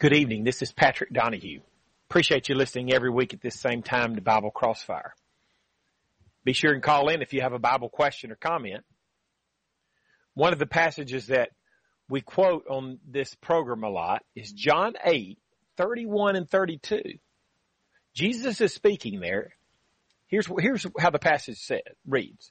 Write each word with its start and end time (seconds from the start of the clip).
Good 0.00 0.14
evening. 0.14 0.44
This 0.44 0.62
is 0.62 0.72
Patrick 0.72 1.12
Donahue. 1.12 1.60
Appreciate 2.08 2.48
you 2.48 2.54
listening 2.54 2.90
every 2.90 3.10
week 3.10 3.34
at 3.34 3.42
this 3.42 3.60
same 3.60 3.82
time 3.82 4.14
to 4.14 4.22
Bible 4.22 4.50
Crossfire. 4.50 5.14
Be 6.42 6.54
sure 6.54 6.72
and 6.72 6.82
call 6.82 7.10
in 7.10 7.20
if 7.20 7.34
you 7.34 7.42
have 7.42 7.52
a 7.52 7.58
Bible 7.58 7.90
question 7.90 8.32
or 8.32 8.36
comment. 8.36 8.82
One 10.32 10.54
of 10.54 10.58
the 10.58 10.64
passages 10.64 11.26
that 11.26 11.50
we 12.08 12.22
quote 12.22 12.64
on 12.66 12.98
this 13.06 13.34
program 13.34 13.84
a 13.84 13.90
lot 13.90 14.22
is 14.34 14.52
John 14.52 14.94
8, 15.04 15.38
31 15.76 16.34
and 16.34 16.48
32. 16.48 17.02
Jesus 18.14 18.62
is 18.62 18.72
speaking 18.72 19.20
there. 19.20 19.52
Here's, 20.28 20.48
here's 20.60 20.86
how 20.98 21.10
the 21.10 21.18
passage 21.18 21.58
said, 21.58 21.82
reads. 22.08 22.50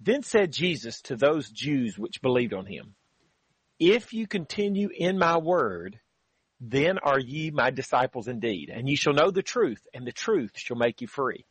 Then 0.00 0.24
said 0.24 0.50
Jesus 0.50 1.00
to 1.02 1.14
those 1.14 1.48
Jews 1.48 1.96
which 1.96 2.20
believed 2.20 2.52
on 2.52 2.66
him, 2.66 2.96
If 3.78 4.12
you 4.12 4.26
continue 4.26 4.88
in 4.92 5.16
my 5.16 5.38
word, 5.38 6.00
then 6.64 6.98
are 6.98 7.18
ye 7.18 7.50
my 7.50 7.70
disciples 7.70 8.28
indeed, 8.28 8.70
and 8.72 8.88
ye 8.88 8.94
shall 8.94 9.12
know 9.12 9.32
the 9.32 9.42
truth, 9.42 9.84
and 9.92 10.06
the 10.06 10.12
truth 10.12 10.52
shall 10.54 10.76
make 10.76 11.00
you 11.00 11.08
free. 11.08 11.44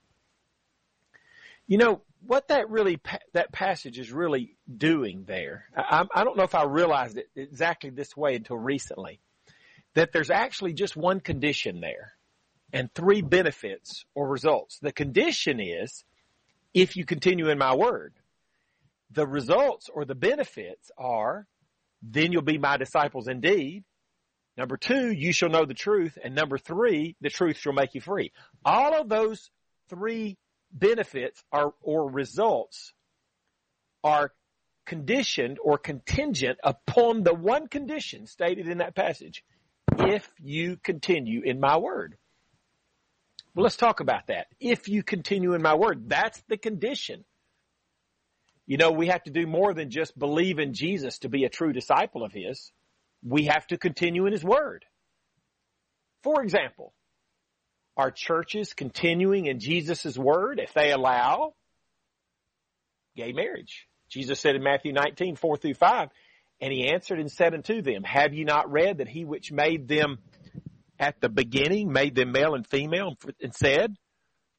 You 1.67 1.77
know, 1.77 2.01
what 2.25 2.47
that 2.47 2.69
really, 2.69 2.99
that 3.33 3.51
passage 3.51 3.99
is 3.99 4.11
really 4.11 4.55
doing 4.73 5.25
there, 5.27 5.65
I, 5.75 6.05
I 6.15 6.23
don't 6.23 6.37
know 6.37 6.43
if 6.43 6.55
I 6.55 6.63
realized 6.63 7.17
it 7.17 7.29
exactly 7.35 7.89
this 7.89 8.15
way 8.15 8.35
until 8.35 8.57
recently, 8.57 9.19
that 9.95 10.13
there's 10.13 10.29
actually 10.29 10.73
just 10.73 10.95
one 10.95 11.19
condition 11.19 11.81
there 11.81 12.13
and 12.71 12.93
three 12.93 13.21
benefits 13.21 14.05
or 14.15 14.29
results. 14.29 14.79
The 14.79 14.93
condition 14.93 15.59
is 15.59 16.05
if 16.73 16.95
you 16.95 17.03
continue 17.03 17.49
in 17.49 17.57
my 17.57 17.75
word. 17.75 18.13
The 19.11 19.27
results 19.27 19.89
or 19.93 20.05
the 20.05 20.15
benefits 20.15 20.89
are 20.97 21.47
then 22.01 22.31
you'll 22.31 22.41
be 22.41 22.57
my 22.57 22.77
disciples 22.77 23.27
indeed. 23.27 23.83
Number 24.57 24.77
two, 24.77 25.11
you 25.11 25.31
shall 25.31 25.49
know 25.49 25.65
the 25.65 25.73
truth. 25.73 26.17
And 26.23 26.35
number 26.35 26.57
three, 26.57 27.15
the 27.21 27.29
truth 27.29 27.57
shall 27.57 27.73
make 27.73 27.95
you 27.95 28.01
free. 28.01 28.31
All 28.65 28.99
of 28.99 29.09
those 29.09 29.49
three 29.89 30.37
benefits 30.71 31.43
are, 31.51 31.73
or 31.81 32.09
results 32.09 32.93
are 34.03 34.33
conditioned 34.85 35.57
or 35.63 35.77
contingent 35.77 36.59
upon 36.63 37.23
the 37.23 37.33
one 37.33 37.67
condition 37.67 38.27
stated 38.27 38.67
in 38.67 38.79
that 38.79 38.95
passage. 38.95 39.43
If 39.97 40.29
you 40.39 40.77
continue 40.77 41.41
in 41.43 41.59
my 41.59 41.77
word. 41.77 42.17
Well, 43.53 43.63
let's 43.63 43.77
talk 43.77 43.99
about 43.99 44.27
that. 44.27 44.47
If 44.59 44.87
you 44.87 45.03
continue 45.03 45.53
in 45.53 45.61
my 45.61 45.75
word, 45.75 46.09
that's 46.09 46.41
the 46.47 46.57
condition. 46.57 47.25
You 48.65 48.77
know, 48.77 48.91
we 48.91 49.07
have 49.07 49.23
to 49.23 49.31
do 49.31 49.45
more 49.45 49.73
than 49.73 49.89
just 49.89 50.17
believe 50.17 50.59
in 50.59 50.73
Jesus 50.73 51.19
to 51.19 51.29
be 51.29 51.43
a 51.43 51.49
true 51.49 51.73
disciple 51.73 52.23
of 52.23 52.31
his. 52.31 52.71
We 53.23 53.45
have 53.45 53.67
to 53.67 53.77
continue 53.77 54.25
in 54.25 54.33
his 54.33 54.43
word. 54.43 54.85
For 56.23 56.41
example, 56.41 56.93
are 57.97 58.11
churches 58.11 58.73
continuing 58.73 59.47
in 59.47 59.59
Jesus' 59.59 60.17
word 60.17 60.59
if 60.59 60.73
they 60.73 60.91
allow 60.91 61.53
gay 63.15 63.33
marriage? 63.33 63.87
Jesus 64.09 64.39
said 64.39 64.55
in 64.55 64.63
Matthew 64.63 64.93
19, 64.93 65.35
4 65.35 65.57
through 65.57 65.73
5, 65.73 66.09
and 66.59 66.71
he 66.71 66.89
answered 66.89 67.19
and 67.19 67.31
said 67.31 67.53
unto 67.53 67.81
them, 67.81 68.03
Have 68.03 68.33
you 68.33 68.45
not 68.45 68.71
read 68.71 68.99
that 68.99 69.07
he 69.07 69.25
which 69.25 69.51
made 69.51 69.87
them 69.87 70.19
at 70.99 71.19
the 71.19 71.29
beginning 71.29 71.91
made 71.91 72.13
them 72.13 72.31
male 72.31 72.53
and 72.53 72.65
female 72.65 73.17
and 73.41 73.53
said, 73.55 73.95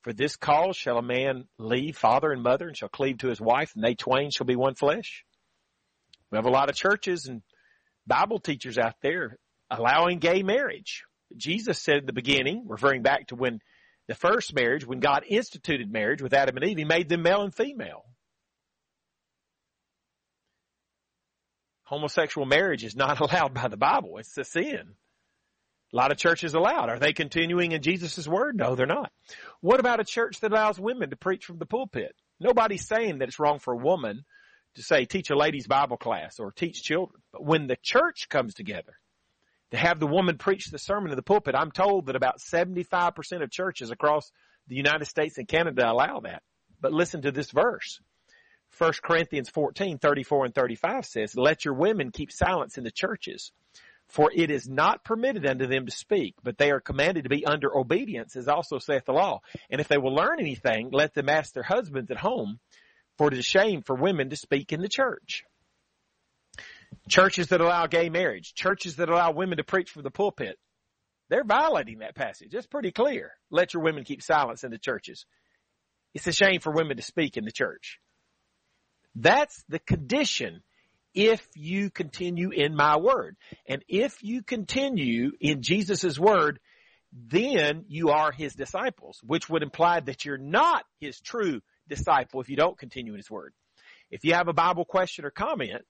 For 0.02 0.12
this 0.12 0.36
cause 0.36 0.76
shall 0.76 0.98
a 0.98 1.02
man 1.02 1.44
leave 1.58 1.96
father 1.96 2.32
and 2.32 2.42
mother 2.42 2.66
and 2.66 2.76
shall 2.76 2.88
cleave 2.88 3.18
to 3.18 3.28
his 3.28 3.40
wife 3.40 3.72
and 3.74 3.84
they 3.84 3.94
twain 3.94 4.30
shall 4.30 4.46
be 4.46 4.56
one 4.56 4.74
flesh? 4.74 5.24
We 6.30 6.36
have 6.36 6.46
a 6.46 6.50
lot 6.50 6.68
of 6.68 6.74
churches 6.74 7.26
and 7.26 7.42
Bible 8.06 8.38
teachers 8.38 8.78
out 8.78 8.94
there 9.02 9.38
allowing 9.70 10.18
gay 10.18 10.42
marriage. 10.42 11.04
Jesus 11.36 11.80
said 11.80 11.98
at 11.98 12.06
the 12.06 12.12
beginning, 12.12 12.64
referring 12.66 13.02
back 13.02 13.28
to 13.28 13.36
when 13.36 13.60
the 14.08 14.14
first 14.14 14.54
marriage, 14.54 14.86
when 14.86 15.00
God 15.00 15.24
instituted 15.26 15.90
marriage 15.90 16.20
with 16.20 16.34
Adam 16.34 16.56
and 16.56 16.64
Eve, 16.64 16.78
He 16.78 16.84
made 16.84 17.08
them 17.08 17.22
male 17.22 17.42
and 17.42 17.54
female. 17.54 18.04
Homosexual 21.84 22.46
marriage 22.46 22.84
is 22.84 22.96
not 22.96 23.20
allowed 23.20 23.54
by 23.54 23.68
the 23.68 23.76
Bible. 23.76 24.18
It's 24.18 24.36
a 24.36 24.44
sin. 24.44 24.94
A 25.92 25.96
lot 25.96 26.10
of 26.10 26.16
churches 26.16 26.54
allowed. 26.54 26.88
Are 26.88 26.98
they 26.98 27.12
continuing 27.12 27.72
in 27.72 27.82
Jesus' 27.82 28.26
word? 28.26 28.56
No, 28.56 28.74
they're 28.74 28.86
not. 28.86 29.12
What 29.60 29.78
about 29.78 30.00
a 30.00 30.04
church 30.04 30.40
that 30.40 30.50
allows 30.50 30.80
women 30.80 31.10
to 31.10 31.16
preach 31.16 31.44
from 31.44 31.58
the 31.58 31.66
pulpit? 31.66 32.14
Nobody's 32.40 32.86
saying 32.86 33.18
that 33.18 33.28
it's 33.28 33.38
wrong 33.38 33.58
for 33.58 33.74
a 33.74 33.76
woman 33.76 34.24
to 34.74 34.82
say 34.82 35.04
teach 35.04 35.30
a 35.30 35.36
ladies 35.36 35.66
Bible 35.66 35.96
class 35.96 36.38
or 36.38 36.52
teach 36.52 36.82
children. 36.82 37.22
But 37.32 37.44
when 37.44 37.66
the 37.66 37.76
church 37.82 38.28
comes 38.28 38.54
together 38.54 38.98
to 39.70 39.76
have 39.76 40.00
the 40.00 40.06
woman 40.06 40.38
preach 40.38 40.66
the 40.66 40.78
sermon 40.78 41.10
in 41.10 41.16
the 41.16 41.22
pulpit, 41.22 41.54
I'm 41.54 41.70
told 41.70 42.06
that 42.06 42.16
about 42.16 42.40
75% 42.40 43.42
of 43.42 43.50
churches 43.50 43.90
across 43.90 44.30
the 44.68 44.76
United 44.76 45.06
States 45.06 45.38
and 45.38 45.48
Canada 45.48 45.90
allow 45.90 46.20
that. 46.20 46.42
But 46.80 46.92
listen 46.92 47.22
to 47.22 47.32
this 47.32 47.50
verse. 47.50 48.00
1 48.78 48.92
Corinthians 49.04 49.50
14, 49.50 49.98
34 49.98 50.46
and 50.46 50.54
35 50.54 51.04
says, 51.04 51.36
let 51.36 51.64
your 51.64 51.74
women 51.74 52.10
keep 52.10 52.32
silence 52.32 52.78
in 52.78 52.84
the 52.84 52.90
churches. 52.90 53.52
For 54.08 54.30
it 54.34 54.50
is 54.50 54.68
not 54.68 55.04
permitted 55.04 55.46
unto 55.46 55.66
them 55.66 55.86
to 55.86 55.92
speak, 55.92 56.34
but 56.42 56.58
they 56.58 56.70
are 56.70 56.80
commanded 56.80 57.24
to 57.24 57.30
be 57.30 57.46
under 57.46 57.74
obedience, 57.74 58.36
as 58.36 58.46
also 58.46 58.78
saith 58.78 59.06
the 59.06 59.12
law. 59.12 59.40
And 59.70 59.80
if 59.80 59.88
they 59.88 59.96
will 59.96 60.14
learn 60.14 60.38
anything, 60.38 60.90
let 60.92 61.14
them 61.14 61.30
ask 61.30 61.54
their 61.54 61.62
husbands 61.62 62.10
at 62.10 62.18
home, 62.18 62.58
for 63.18 63.28
it 63.28 63.34
is 63.34 63.40
a 63.40 63.42
shame 63.42 63.82
for 63.82 63.94
women 63.94 64.30
to 64.30 64.36
speak 64.36 64.72
in 64.72 64.80
the 64.80 64.88
church. 64.88 65.44
Churches 67.08 67.48
that 67.48 67.60
allow 67.60 67.86
gay 67.86 68.08
marriage, 68.08 68.54
churches 68.54 68.96
that 68.96 69.08
allow 69.08 69.32
women 69.32 69.58
to 69.58 69.64
preach 69.64 69.90
from 69.90 70.02
the 70.02 70.10
pulpit, 70.10 70.58
they're 71.28 71.44
violating 71.44 72.00
that 72.00 72.14
passage. 72.14 72.54
It's 72.54 72.66
pretty 72.66 72.92
clear. 72.92 73.32
Let 73.50 73.72
your 73.72 73.82
women 73.82 74.04
keep 74.04 74.22
silence 74.22 74.64
in 74.64 74.70
the 74.70 74.78
churches. 74.78 75.24
It's 76.14 76.26
a 76.26 76.32
shame 76.32 76.60
for 76.60 76.72
women 76.72 76.98
to 76.98 77.02
speak 77.02 77.36
in 77.36 77.44
the 77.44 77.52
church. 77.52 77.98
That's 79.14 79.62
the 79.68 79.78
condition 79.78 80.62
if 81.14 81.46
you 81.54 81.90
continue 81.90 82.50
in 82.50 82.74
my 82.74 82.96
word. 82.96 83.36
And 83.66 83.84
if 83.88 84.22
you 84.22 84.42
continue 84.42 85.32
in 85.40 85.62
Jesus' 85.62 86.18
word, 86.18 86.60
then 87.12 87.84
you 87.88 88.10
are 88.10 88.32
his 88.32 88.54
disciples, 88.54 89.20
which 89.22 89.48
would 89.48 89.62
imply 89.62 90.00
that 90.00 90.24
you're 90.24 90.38
not 90.38 90.84
his 91.00 91.20
true 91.20 91.60
disciple 91.88 92.40
if 92.40 92.48
you 92.48 92.56
don't 92.56 92.78
continue 92.78 93.12
in 93.12 93.18
his 93.18 93.30
word. 93.30 93.52
If 94.10 94.24
you 94.24 94.34
have 94.34 94.48
a 94.48 94.52
Bible 94.52 94.84
question 94.84 95.24
or 95.24 95.30
comment, 95.30 95.84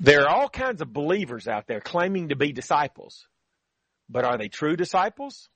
There 0.01 0.23
are 0.23 0.29
all 0.29 0.49
kinds 0.49 0.81
of 0.81 0.93
believers 0.93 1.49
out 1.49 1.67
there 1.67 1.81
claiming 1.81 2.29
to 2.29 2.37
be 2.37 2.53
disciples, 2.53 3.27
but 4.09 4.25
are 4.25 4.39
they 4.39 4.49
true 4.49 4.77
disciples? 4.77 5.49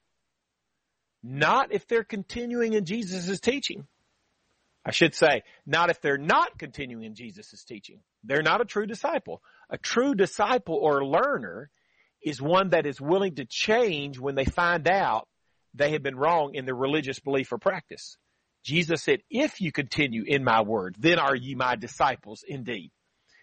Not 1.22 1.72
if 1.72 1.86
they're 1.86 2.02
continuing 2.04 2.72
in 2.72 2.84
Jesus' 2.84 3.38
teaching. 3.38 3.86
I 4.84 4.90
should 4.90 5.14
say, 5.14 5.42
not 5.64 5.90
if 5.90 6.00
they're 6.00 6.18
not 6.18 6.58
continuing 6.58 7.04
in 7.04 7.14
Jesus' 7.14 7.62
teaching. 7.64 8.00
They're 8.24 8.42
not 8.42 8.60
a 8.60 8.64
true 8.64 8.86
disciple. 8.86 9.40
A 9.70 9.78
true 9.78 10.16
disciple 10.16 10.74
or 10.74 11.04
learner 11.04 11.70
is 12.20 12.42
one 12.42 12.70
that 12.70 12.86
is 12.86 13.00
willing 13.00 13.36
to 13.36 13.44
change 13.44 14.18
when 14.18 14.34
they 14.34 14.44
find 14.44 14.88
out 14.88 15.28
they 15.74 15.92
have 15.92 16.02
been 16.02 16.16
wrong 16.16 16.54
in 16.54 16.64
their 16.64 16.74
religious 16.74 17.20
belief 17.20 17.52
or 17.52 17.58
practice. 17.58 18.16
Jesus 18.64 19.02
said, 19.02 19.20
if 19.30 19.60
you 19.60 19.70
continue 19.70 20.24
in 20.26 20.42
my 20.42 20.62
word, 20.62 20.96
then 20.98 21.18
are 21.18 21.34
ye 21.34 21.54
my 21.54 21.76
disciples 21.76 22.44
indeed. 22.46 22.90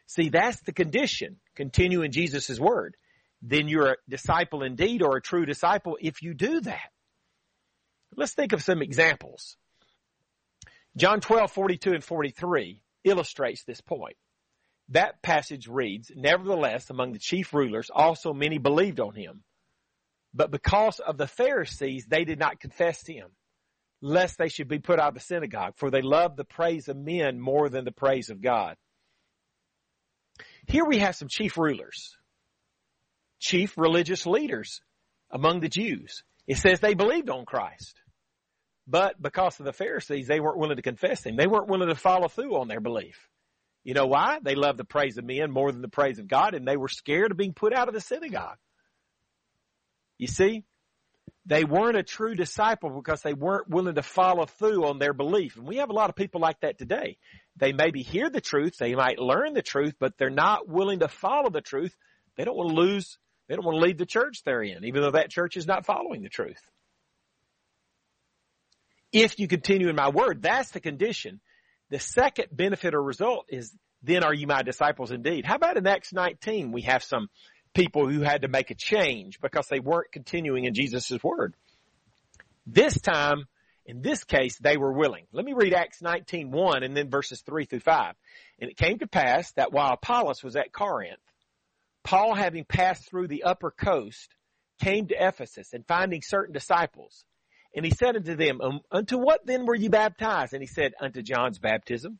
See, 0.09 0.29
that's 0.29 0.59
the 0.61 0.73
condition. 0.73 1.37
Continue 1.55 2.01
in 2.01 2.11
Jesus' 2.11 2.59
word. 2.59 2.97
Then 3.43 3.67
you're 3.67 3.91
a 3.91 3.95
disciple 4.09 4.63
indeed 4.63 5.03
or 5.03 5.15
a 5.15 5.21
true 5.21 5.45
disciple 5.45 5.99
if 6.01 6.23
you 6.23 6.33
do 6.33 6.61
that. 6.61 6.89
Let's 8.15 8.33
think 8.33 8.51
of 8.51 8.63
some 8.63 8.81
examples. 8.81 9.55
John 10.97 11.21
12, 11.21 11.51
42 11.51 11.93
and 11.93 12.03
43 12.03 12.81
illustrates 13.03 13.63
this 13.63 13.81
point. 13.81 14.17
That 14.89 15.21
passage 15.21 15.67
reads, 15.67 16.11
Nevertheless, 16.15 16.89
among 16.89 17.13
the 17.13 17.19
chief 17.19 17.53
rulers 17.53 17.91
also 17.93 18.33
many 18.33 18.57
believed 18.57 18.99
on 18.99 19.13
him. 19.13 19.43
But 20.33 20.49
because 20.49 20.99
of 20.99 21.19
the 21.19 21.27
Pharisees, 21.27 22.07
they 22.07 22.25
did 22.25 22.39
not 22.39 22.59
confess 22.59 23.05
him, 23.05 23.27
lest 24.01 24.39
they 24.39 24.49
should 24.49 24.69
be 24.69 24.79
put 24.79 24.99
out 24.99 25.09
of 25.09 25.13
the 25.13 25.19
synagogue, 25.19 25.73
for 25.75 25.91
they 25.91 26.01
loved 26.01 26.35
the 26.35 26.45
praise 26.45 26.87
of 26.87 26.97
men 26.97 27.39
more 27.39 27.69
than 27.69 27.85
the 27.85 27.91
praise 27.91 28.31
of 28.31 28.41
God. 28.41 28.75
Here 30.69 30.85
we 30.85 30.99
have 30.99 31.15
some 31.15 31.27
chief 31.27 31.57
rulers, 31.57 32.15
chief 33.39 33.75
religious 33.75 34.27
leaders 34.27 34.81
among 35.31 35.61
the 35.61 35.69
Jews. 35.69 36.23
It 36.47 36.57
says 36.57 36.79
they 36.79 36.93
believed 36.93 37.29
on 37.29 37.45
Christ. 37.45 37.99
But 38.87 39.21
because 39.21 39.59
of 39.59 39.65
the 39.65 39.73
Pharisees, 39.73 40.27
they 40.27 40.39
weren't 40.39 40.57
willing 40.57 40.75
to 40.75 40.81
confess 40.83 41.23
him. 41.23 41.35
They 41.35 41.47
weren't 41.47 41.69
willing 41.69 41.89
to 41.89 41.95
follow 41.95 42.27
through 42.27 42.59
on 42.59 42.67
their 42.67 42.79
belief. 42.79 43.17
You 43.83 43.95
know 43.95 44.05
why? 44.05 44.39
They 44.43 44.55
loved 44.55 44.77
the 44.77 44.83
praise 44.83 45.17
of 45.17 45.25
men 45.25 45.51
more 45.51 45.71
than 45.71 45.81
the 45.81 45.87
praise 45.87 46.19
of 46.19 46.27
God, 46.27 46.53
and 46.53 46.67
they 46.67 46.77
were 46.77 46.87
scared 46.87 47.31
of 47.31 47.37
being 47.37 47.53
put 47.53 47.73
out 47.73 47.87
of 47.87 47.93
the 47.93 48.01
synagogue. 48.01 48.57
You 50.19 50.27
see? 50.27 50.65
They 51.45 51.63
weren't 51.63 51.97
a 51.97 52.03
true 52.03 52.35
disciple 52.35 52.91
because 52.91 53.23
they 53.23 53.33
weren't 53.33 53.69
willing 53.69 53.95
to 53.95 54.03
follow 54.03 54.45
through 54.45 54.85
on 54.85 54.99
their 54.99 55.13
belief. 55.13 55.55
And 55.55 55.67
we 55.67 55.77
have 55.77 55.89
a 55.89 55.93
lot 55.93 56.09
of 56.09 56.15
people 56.15 56.41
like 56.41 56.59
that 56.61 56.77
today. 56.77 57.17
They 57.59 57.73
maybe 57.73 58.01
hear 58.01 58.29
the 58.29 58.41
truth, 58.41 58.77
they 58.77 58.95
might 58.95 59.19
learn 59.19 59.53
the 59.53 59.61
truth, 59.61 59.95
but 59.99 60.17
they're 60.17 60.29
not 60.29 60.67
willing 60.67 60.99
to 60.99 61.07
follow 61.07 61.49
the 61.49 61.61
truth. 61.61 61.95
They 62.35 62.45
don't 62.45 62.55
want 62.55 62.69
to 62.69 62.75
lose, 62.75 63.17
they 63.47 63.55
don't 63.55 63.65
want 63.65 63.77
to 63.77 63.81
lead 63.81 63.97
the 63.97 64.05
church 64.05 64.43
they're 64.43 64.63
in, 64.63 64.85
even 64.85 65.01
though 65.01 65.11
that 65.11 65.29
church 65.29 65.57
is 65.57 65.67
not 65.67 65.85
following 65.85 66.23
the 66.23 66.29
truth. 66.29 66.61
If 69.11 69.39
you 69.39 69.47
continue 69.47 69.89
in 69.89 69.95
my 69.95 70.09
word, 70.09 70.41
that's 70.41 70.71
the 70.71 70.79
condition. 70.79 71.41
The 71.89 71.99
second 71.99 72.47
benefit 72.51 72.93
or 72.93 73.01
result 73.01 73.45
is 73.49 73.73
then 74.03 74.23
are 74.23 74.33
you 74.33 74.47
my 74.47 74.61
disciples 74.61 75.11
indeed? 75.11 75.45
How 75.45 75.55
about 75.55 75.77
in 75.77 75.85
Acts 75.85 76.13
19 76.13 76.71
we 76.71 76.83
have 76.83 77.03
some 77.03 77.27
people 77.73 78.09
who 78.09 78.21
had 78.21 78.41
to 78.41 78.47
make 78.47 78.71
a 78.71 78.75
change 78.75 79.39
because 79.41 79.67
they 79.67 79.79
weren't 79.79 80.11
continuing 80.11 80.65
in 80.65 80.73
Jesus' 80.73 81.11
word. 81.23 81.55
This 82.65 82.99
time, 82.99 83.45
in 83.89 84.03
this 84.03 84.23
case, 84.23 84.55
they 84.59 84.77
were 84.77 84.93
willing. 84.93 85.25
Let 85.31 85.43
me 85.43 85.53
read 85.53 85.73
Acts 85.73 85.99
19:1 85.99 86.83
and 86.83 86.95
then 86.95 87.09
verses 87.09 87.41
3 87.41 87.65
through 87.65 87.79
5. 87.79 88.15
And 88.59 88.69
it 88.69 88.77
came 88.77 88.99
to 88.99 89.07
pass 89.07 89.51
that 89.53 89.73
while 89.73 89.93
Apollos 89.93 90.43
was 90.43 90.55
at 90.55 90.71
Corinth, 90.71 91.19
Paul 92.03 92.35
having 92.35 92.65
passed 92.65 93.09
through 93.09 93.29
the 93.29 93.43
upper 93.43 93.71
coast, 93.71 94.35
came 94.79 95.07
to 95.07 95.15
Ephesus 95.15 95.73
and 95.73 95.87
finding 95.87 96.21
certain 96.21 96.53
disciples. 96.53 97.25
And 97.75 97.83
he 97.83 97.89
said 97.91 98.15
unto 98.15 98.35
them, 98.35 98.61
um, 98.61 98.81
Unto 98.91 99.17
what 99.17 99.43
then 99.47 99.65
were 99.65 99.75
you 99.75 99.89
baptized? 99.89 100.53
And 100.53 100.61
he 100.61 100.67
said, 100.67 100.93
Unto 101.01 101.23
John's 101.23 101.57
baptism. 101.57 102.19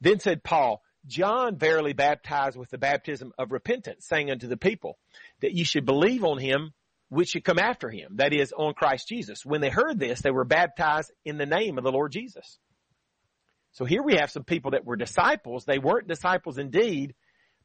Then 0.00 0.20
said 0.20 0.44
Paul, 0.44 0.80
John 1.06 1.58
verily 1.58 1.92
baptized 1.92 2.56
with 2.56 2.70
the 2.70 2.78
baptism 2.78 3.32
of 3.36 3.50
repentance, 3.50 4.06
saying 4.06 4.30
unto 4.30 4.46
the 4.46 4.56
people 4.56 4.96
that 5.40 5.54
you 5.54 5.64
should 5.64 5.86
believe 5.86 6.22
on 6.22 6.38
him 6.38 6.72
which 7.10 7.30
should 7.30 7.44
come 7.44 7.58
after 7.58 7.90
him, 7.90 8.16
that 8.16 8.32
is, 8.32 8.52
on 8.56 8.72
Christ 8.72 9.08
Jesus. 9.08 9.44
When 9.44 9.60
they 9.60 9.68
heard 9.68 9.98
this, 9.98 10.20
they 10.20 10.30
were 10.30 10.44
baptized 10.44 11.12
in 11.24 11.36
the 11.36 11.46
name 11.46 11.76
of 11.76 11.84
the 11.84 11.92
Lord 11.92 12.12
Jesus. 12.12 12.58
So 13.72 13.84
here 13.84 14.02
we 14.02 14.16
have 14.16 14.30
some 14.30 14.44
people 14.44 14.72
that 14.72 14.84
were 14.84 14.96
disciples. 14.96 15.64
They 15.64 15.78
weren't 15.78 16.08
disciples 16.08 16.56
indeed, 16.56 17.14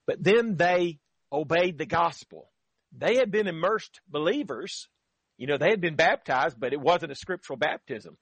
but 0.06 0.22
then 0.22 0.58
they 0.58 1.00
obeyed 1.32 1.78
the 1.78 1.86
gospel. 1.86 2.52
They 2.98 3.16
had 3.18 3.32
been 3.32 3.48
immersed 3.48 4.02
believers. 4.08 4.88
You 5.38 5.48
know, 5.48 5.58
they 5.58 5.70
had 5.70 5.82
been 5.82 5.96
baptized, 5.96 6.60
but 6.60 6.74
it 6.74 6.82
wasn't 6.82 7.12
a 7.12 7.16
scriptural 7.16 7.58
baptism. 7.58 8.18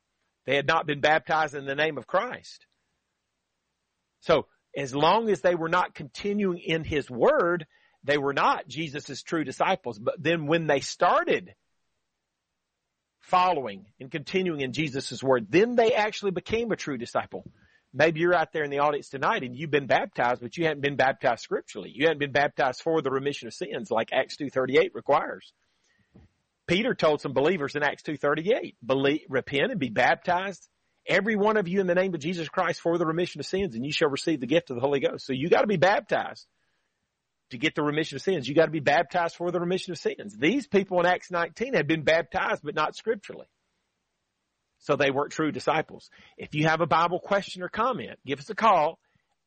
They 0.46 0.56
had 0.56 0.68
not 0.68 0.86
been 0.86 1.00
baptized 1.00 1.56
in 1.56 1.66
the 1.66 1.76
name 1.76 1.98
of 1.98 2.08
Christ. 2.08 2.66
So 4.22 4.48
as 4.76 4.94
long 4.94 5.30
as 5.30 5.42
they 5.42 5.56
were 5.56 5.70
not 5.70 5.96
continuing 5.96 6.60
in 6.60 6.84
his 6.84 7.10
word, 7.10 7.66
they 8.04 8.18
were 8.18 8.34
not 8.34 8.68
Jesus' 8.68 9.24
true 9.24 9.44
disciples. 9.44 10.00
But 10.00 10.22
then 10.22 10.48
when 10.48 10.68
they 10.68 10.82
started 10.82 11.54
following 13.20 13.86
and 14.00 14.12
continuing 14.12 14.62
in 14.62 14.74
Jesus' 14.74 15.24
word, 15.24 15.48
then 15.50 15.76
they 15.76 15.94
actually 15.94 16.32
became 16.32 16.72
a 16.72 16.76
true 16.76 16.98
disciple. 16.98 17.44
Maybe 17.94 18.20
you're 18.20 18.34
out 18.34 18.52
there 18.52 18.64
in 18.64 18.72
the 18.72 18.80
audience 18.80 19.10
tonight 19.10 19.44
and 19.44 19.56
you've 19.56 19.72
been 19.72 19.88
baptized, 19.88 20.42
but 20.42 20.58
you 20.58 20.66
haven't 20.66 20.82
been 20.82 20.96
baptized 20.96 21.44
scripturally. 21.44 21.92
You 21.94 22.08
haven't 22.08 22.20
been 22.20 22.32
baptized 22.32 22.82
for 22.82 23.02
the 23.02 23.12
remission 23.12 23.48
of 23.48 23.54
sins 23.54 23.92
like 23.92 24.10
Acts 24.12 24.36
2.38 24.38 24.90
requires. 24.94 25.54
Peter 26.66 26.96
told 26.96 27.22
some 27.22 27.34
believers 27.34 27.76
in 27.76 27.84
Acts 27.84 28.04
2.38, 28.04 28.76
believe, 28.84 29.22
repent 29.30 29.72
and 29.72 29.80
be 29.80 29.90
baptized 29.90 30.68
every 31.06 31.36
one 31.36 31.58
of 31.58 31.68
you 31.68 31.82
in 31.82 31.88
the 31.88 31.96
name 31.96 32.14
of 32.14 32.20
Jesus 32.20 32.48
Christ 32.50 32.82
for 32.82 32.98
the 32.98 33.06
remission 33.06 33.40
of 33.40 33.46
sins 33.46 33.76
and 33.76 33.86
you 33.86 33.92
shall 33.92 34.10
receive 34.10 34.40
the 34.40 34.48
gift 34.48 34.70
of 34.70 34.76
the 34.76 34.82
Holy 34.82 35.00
Ghost. 35.00 35.26
So 35.26 35.34
you 35.34 35.50
got 35.50 35.62
to 35.62 35.68
be 35.68 35.78
baptized 35.78 36.48
to 37.54 37.58
get 37.58 37.74
the 37.74 37.82
remission 37.82 38.18
of 38.18 38.22
sins. 38.22 38.48
You 38.48 38.54
got 38.54 38.66
to 38.66 38.72
be 38.72 38.80
baptized 38.80 39.38
for 39.38 39.50
the 39.50 39.60
remission 39.60 39.94
of 39.94 39.98
sins. 39.98 40.36
These 40.38 40.68
people 40.68 41.00
in 41.00 41.06
Acts 41.06 41.32
19 41.32 41.74
had 41.74 41.88
been 41.88 42.04
baptized, 42.04 42.62
but 42.64 42.76
not 42.76 42.96
scripturally. 42.96 43.48
So 44.80 44.98
they 44.98 45.12
weren't 45.12 45.32
true 45.32 45.52
disciples. 45.52 46.10
If 46.38 46.54
you 46.54 46.68
have 46.68 46.82
a 46.82 46.86
Bible 46.86 47.20
question 47.20 47.64
or 47.64 47.70
comment, 47.70 48.20
give 48.26 48.40
us 48.40 48.50
a 48.50 48.56
call. 48.56 49.00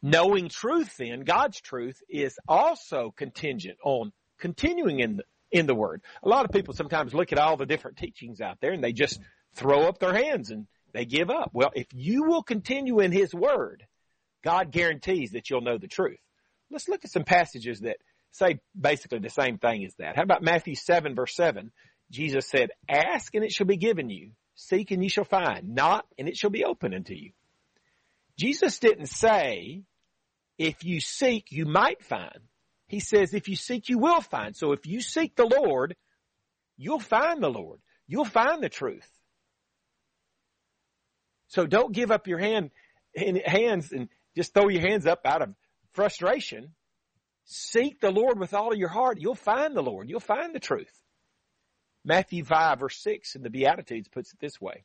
Knowing 0.02 0.48
truth 0.48 0.96
then, 0.96 1.20
God's 1.20 1.60
truth, 1.60 2.00
is 2.08 2.38
also 2.46 3.12
contingent 3.16 3.78
on 3.82 4.12
continuing 4.38 5.00
in 5.00 5.16
the, 5.16 5.24
in 5.50 5.66
the 5.66 5.74
word. 5.74 6.02
A 6.22 6.28
lot 6.28 6.44
of 6.44 6.52
people 6.52 6.74
sometimes 6.74 7.14
look 7.14 7.32
at 7.32 7.38
all 7.38 7.56
the 7.56 7.66
different 7.66 7.96
teachings 7.96 8.40
out 8.40 8.58
there 8.60 8.72
and 8.72 8.82
they 8.82 8.92
just 8.92 9.20
throw 9.54 9.88
up 9.88 9.98
their 9.98 10.14
hands 10.14 10.50
and 10.50 10.66
they 10.92 11.04
give 11.04 11.30
up. 11.30 11.50
Well, 11.52 11.72
if 11.74 11.86
you 11.92 12.24
will 12.24 12.42
continue 12.42 13.00
in 13.00 13.12
his 13.12 13.34
word, 13.34 13.84
God 14.44 14.70
guarantees 14.70 15.32
that 15.32 15.50
you'll 15.50 15.62
know 15.62 15.78
the 15.78 15.88
truth. 15.88 16.20
Let's 16.70 16.88
look 16.88 17.04
at 17.04 17.10
some 17.10 17.24
passages 17.24 17.80
that 17.80 17.96
say 18.30 18.60
basically 18.78 19.18
the 19.18 19.30
same 19.30 19.58
thing 19.58 19.84
as 19.84 19.94
that. 19.98 20.16
How 20.16 20.22
about 20.22 20.42
Matthew 20.42 20.76
7 20.76 21.14
verse 21.14 21.34
7? 21.34 21.72
Jesus 22.10 22.46
said, 22.48 22.70
ask 22.88 23.34
and 23.34 23.44
it 23.44 23.52
shall 23.52 23.66
be 23.66 23.76
given 23.76 24.10
you. 24.10 24.30
Seek 24.54 24.90
and 24.90 25.02
you 25.02 25.10
shall 25.10 25.24
find. 25.24 25.74
Knock 25.74 26.06
and 26.18 26.28
it 26.28 26.36
shall 26.36 26.50
be 26.50 26.64
open 26.64 26.94
unto 26.94 27.14
you. 27.14 27.32
Jesus 28.38 28.78
didn't 28.78 29.08
say, 29.08 29.82
if 30.58 30.84
you 30.84 31.00
seek, 31.00 31.46
you 31.50 31.66
might 31.66 32.02
find. 32.02 32.40
He 32.86 33.00
says, 33.00 33.34
if 33.34 33.48
you 33.48 33.56
seek, 33.56 33.88
you 33.88 33.98
will 33.98 34.20
find. 34.20 34.56
So 34.56 34.72
if 34.72 34.86
you 34.86 35.00
seek 35.00 35.36
the 35.36 35.46
Lord, 35.46 35.96
you'll 36.76 37.00
find 37.00 37.42
the 37.42 37.50
Lord. 37.50 37.80
You'll 38.06 38.24
find 38.24 38.62
the 38.62 38.68
truth. 38.68 39.08
So 41.48 41.66
don't 41.66 41.92
give 41.92 42.10
up 42.10 42.26
your 42.26 42.38
hand, 42.38 42.70
hands 43.14 43.92
and 43.92 44.08
just 44.36 44.54
throw 44.54 44.68
your 44.68 44.82
hands 44.82 45.06
up 45.06 45.20
out 45.24 45.42
of 45.42 45.54
frustration. 45.92 46.74
Seek 47.44 48.00
the 48.00 48.10
Lord 48.10 48.38
with 48.38 48.54
all 48.54 48.72
of 48.72 48.78
your 48.78 48.88
heart. 48.88 49.18
You'll 49.20 49.34
find 49.34 49.74
the 49.74 49.82
Lord. 49.82 50.08
You'll 50.08 50.20
find 50.20 50.54
the 50.54 50.60
truth. 50.60 50.92
Matthew 52.04 52.44
5 52.44 52.80
verse 52.80 52.98
6 53.02 53.34
in 53.34 53.42
the 53.42 53.50
Beatitudes 53.50 54.08
puts 54.08 54.32
it 54.32 54.40
this 54.40 54.60
way. 54.60 54.84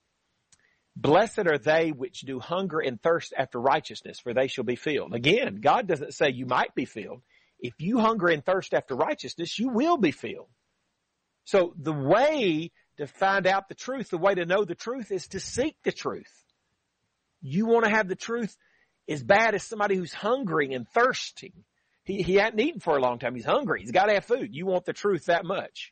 Blessed 0.96 1.48
are 1.48 1.58
they 1.58 1.92
which 1.92 2.22
do 2.22 2.40
hunger 2.40 2.80
and 2.80 3.02
thirst 3.02 3.34
after 3.36 3.60
righteousness, 3.60 4.20
for 4.20 4.34
they 4.34 4.48
shall 4.48 4.64
be 4.64 4.76
filled. 4.76 5.14
Again, 5.14 5.60
God 5.62 5.88
doesn't 5.88 6.14
say 6.14 6.30
you 6.30 6.46
might 6.46 6.76
be 6.76 6.86
filled. 6.86 7.22
If 7.60 7.74
you 7.80 8.00
hunger 8.00 8.28
and 8.28 8.46
thirst 8.46 8.74
after 8.74 8.96
righteousness, 8.96 9.58
you 9.58 9.70
will 9.70 9.98
be 9.98 10.12
filled. 10.12 10.50
So 11.46 11.74
the 11.78 11.94
way 11.94 12.72
to 12.98 13.08
find 13.08 13.48
out 13.48 13.70
the 13.70 13.76
truth, 13.76 14.10
the 14.10 14.18
way 14.18 14.36
to 14.36 14.46
know 14.46 14.66
the 14.66 14.76
truth 14.76 15.12
is 15.12 15.28
to 15.30 15.40
seek 15.40 15.76
the 15.84 15.92
truth. 15.92 16.32
You 17.42 17.66
want 17.66 17.86
to 17.86 17.92
have 17.92 18.08
the 18.08 18.16
truth 18.16 18.56
as 19.10 19.24
bad 19.24 19.56
as 19.56 19.64
somebody 19.64 19.96
who's 19.96 20.14
hungering 20.14 20.74
and 20.74 20.88
thirsting. 20.88 21.54
He, 22.04 22.22
he 22.22 22.36
hadn't 22.36 22.60
eaten 22.60 22.80
for 22.80 22.98
a 22.98 23.02
long 23.02 23.20
time. 23.20 23.36
He's 23.36 23.46
hungry. 23.46 23.82
He's 23.82 23.92
got 23.92 24.06
to 24.06 24.14
have 24.14 24.26
food. 24.26 24.50
You 24.54 24.66
want 24.66 24.86
the 24.86 24.94
truth 24.94 25.26
that 25.26 25.44
much. 25.44 25.92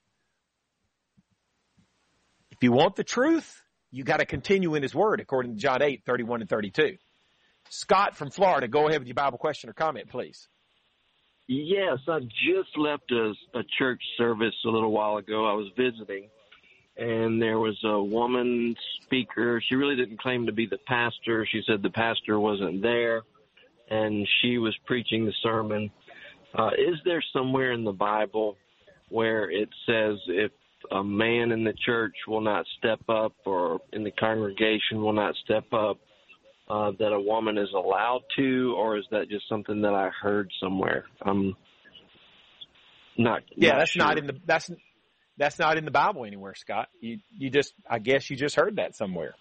If 2.51 2.60
you 2.62 2.72
want 2.72 2.96
the 2.96 3.03
truth, 3.03 3.62
you 3.91 4.03
got 4.03 4.17
to 4.17 4.25
continue 4.25 4.75
in 4.75 4.83
His 4.83 4.95
Word, 4.95 5.19
according 5.19 5.55
to 5.55 5.60
John 5.60 5.81
8, 5.81 6.03
31 6.05 6.41
and 6.41 6.50
32. 6.50 6.98
Scott 7.69 8.15
from 8.15 8.29
Florida, 8.31 8.67
go 8.67 8.88
ahead 8.88 9.00
with 9.00 9.07
your 9.07 9.15
Bible 9.15 9.38
question 9.38 9.69
or 9.69 9.74
comment, 9.74 10.10
please. 10.10 10.48
Yes, 11.48 12.00
I 12.07 12.19
just 12.19 12.77
left 12.77 13.12
a, 13.12 13.33
a 13.53 13.63
church 13.77 14.01
service 14.17 14.55
a 14.65 14.69
little 14.69 14.91
while 14.91 15.17
ago. 15.17 15.45
I 15.45 15.53
was 15.53 15.67
visiting, 15.75 16.29
and 16.95 17.41
there 17.41 17.60
was 17.60 17.77
a 17.83 18.01
woman 18.01 18.75
speaker. 19.03 19.62
She 19.67 19.75
really 19.75 19.95
didn't 19.95 20.21
claim 20.21 20.45
to 20.45 20.53
be 20.53 20.65
the 20.65 20.77
pastor. 20.88 21.45
She 21.45 21.62
said 21.67 21.83
the 21.83 21.89
pastor 21.89 22.39
wasn't 22.39 22.81
there, 22.81 23.24
and 23.89 24.27
she 24.41 24.57
was 24.60 24.75
preaching 24.86 25.25
the 25.25 25.33
sermon. 25.43 25.91
Uh, 26.57 26.71
is 26.77 26.95
there 27.03 27.24
somewhere 27.33 27.74
in 27.74 27.83
the 27.83 27.91
Bible 27.91 28.57
where 29.10 29.50
it 29.51 29.69
says 29.86 30.17
if 30.27 30.51
a 30.92 31.04
man 31.04 31.52
in 31.52 31.64
the 31.64 31.74
church 31.86 32.16
will 32.28 32.42
not 32.42 32.66
step 32.78 33.00
up 33.10 33.34
or 33.46 33.80
in 33.94 34.04
the 34.04 34.12
congregation 34.12 35.02
will 35.02 35.14
not 35.14 35.36
step 35.44 35.66
up, 35.74 35.98
uh, 36.70 36.92
that 37.00 37.12
a 37.12 37.20
woman 37.20 37.58
is 37.58 37.70
allowed 37.76 38.22
to, 38.38 38.74
or 38.78 38.98
is 38.98 39.06
that 39.12 39.30
just 39.30 39.48
something 39.50 39.82
that 39.82 39.94
I 39.94 40.10
heard 40.22 40.50
somewhere? 40.62 41.06
Um, 41.26 41.56
not. 43.18 43.42
Yeah, 43.56 43.72
not 43.72 43.80
that's 43.80 43.92
sure. 43.92 44.06
not 44.06 44.18
in 44.18 44.28
the 44.28 44.40
that's 44.46 44.72
that's 45.38 45.60
not 45.60 45.78
in 45.78 45.86
the 45.86 45.92
Bible 45.92 46.26
anywhere, 46.26 46.56
Scott. 46.56 46.88
You 47.00 47.20
you 47.38 47.50
just 47.50 47.74
I 47.90 48.00
guess 48.00 48.30
you 48.30 48.38
just 48.38 48.56
heard 48.56 48.78
that 48.78 48.96
somewhere. 48.96 49.36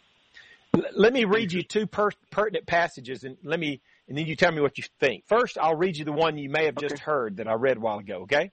L- 0.74 0.82
let 0.96 1.12
me 1.12 1.24
read 1.24 1.52
you 1.52 1.62
two 1.62 1.86
per- 1.86 2.10
pertinent 2.30 2.66
passages, 2.66 3.24
and 3.24 3.36
let 3.44 3.60
me 3.60 3.80
and 4.08 4.18
then 4.18 4.26
you 4.26 4.34
tell 4.34 4.50
me 4.50 4.60
what 4.60 4.76
you 4.76 4.84
think. 4.98 5.24
First, 5.28 5.56
I'll 5.56 5.76
read 5.76 5.96
you 5.96 6.04
the 6.04 6.12
one 6.12 6.36
you 6.36 6.50
may 6.50 6.64
have 6.64 6.76
just 6.76 6.98
heard 6.98 7.36
that 7.36 7.46
I 7.46 7.54
read 7.54 7.76
a 7.76 7.80
while 7.80 7.98
ago. 7.98 8.22
Okay. 8.22 8.50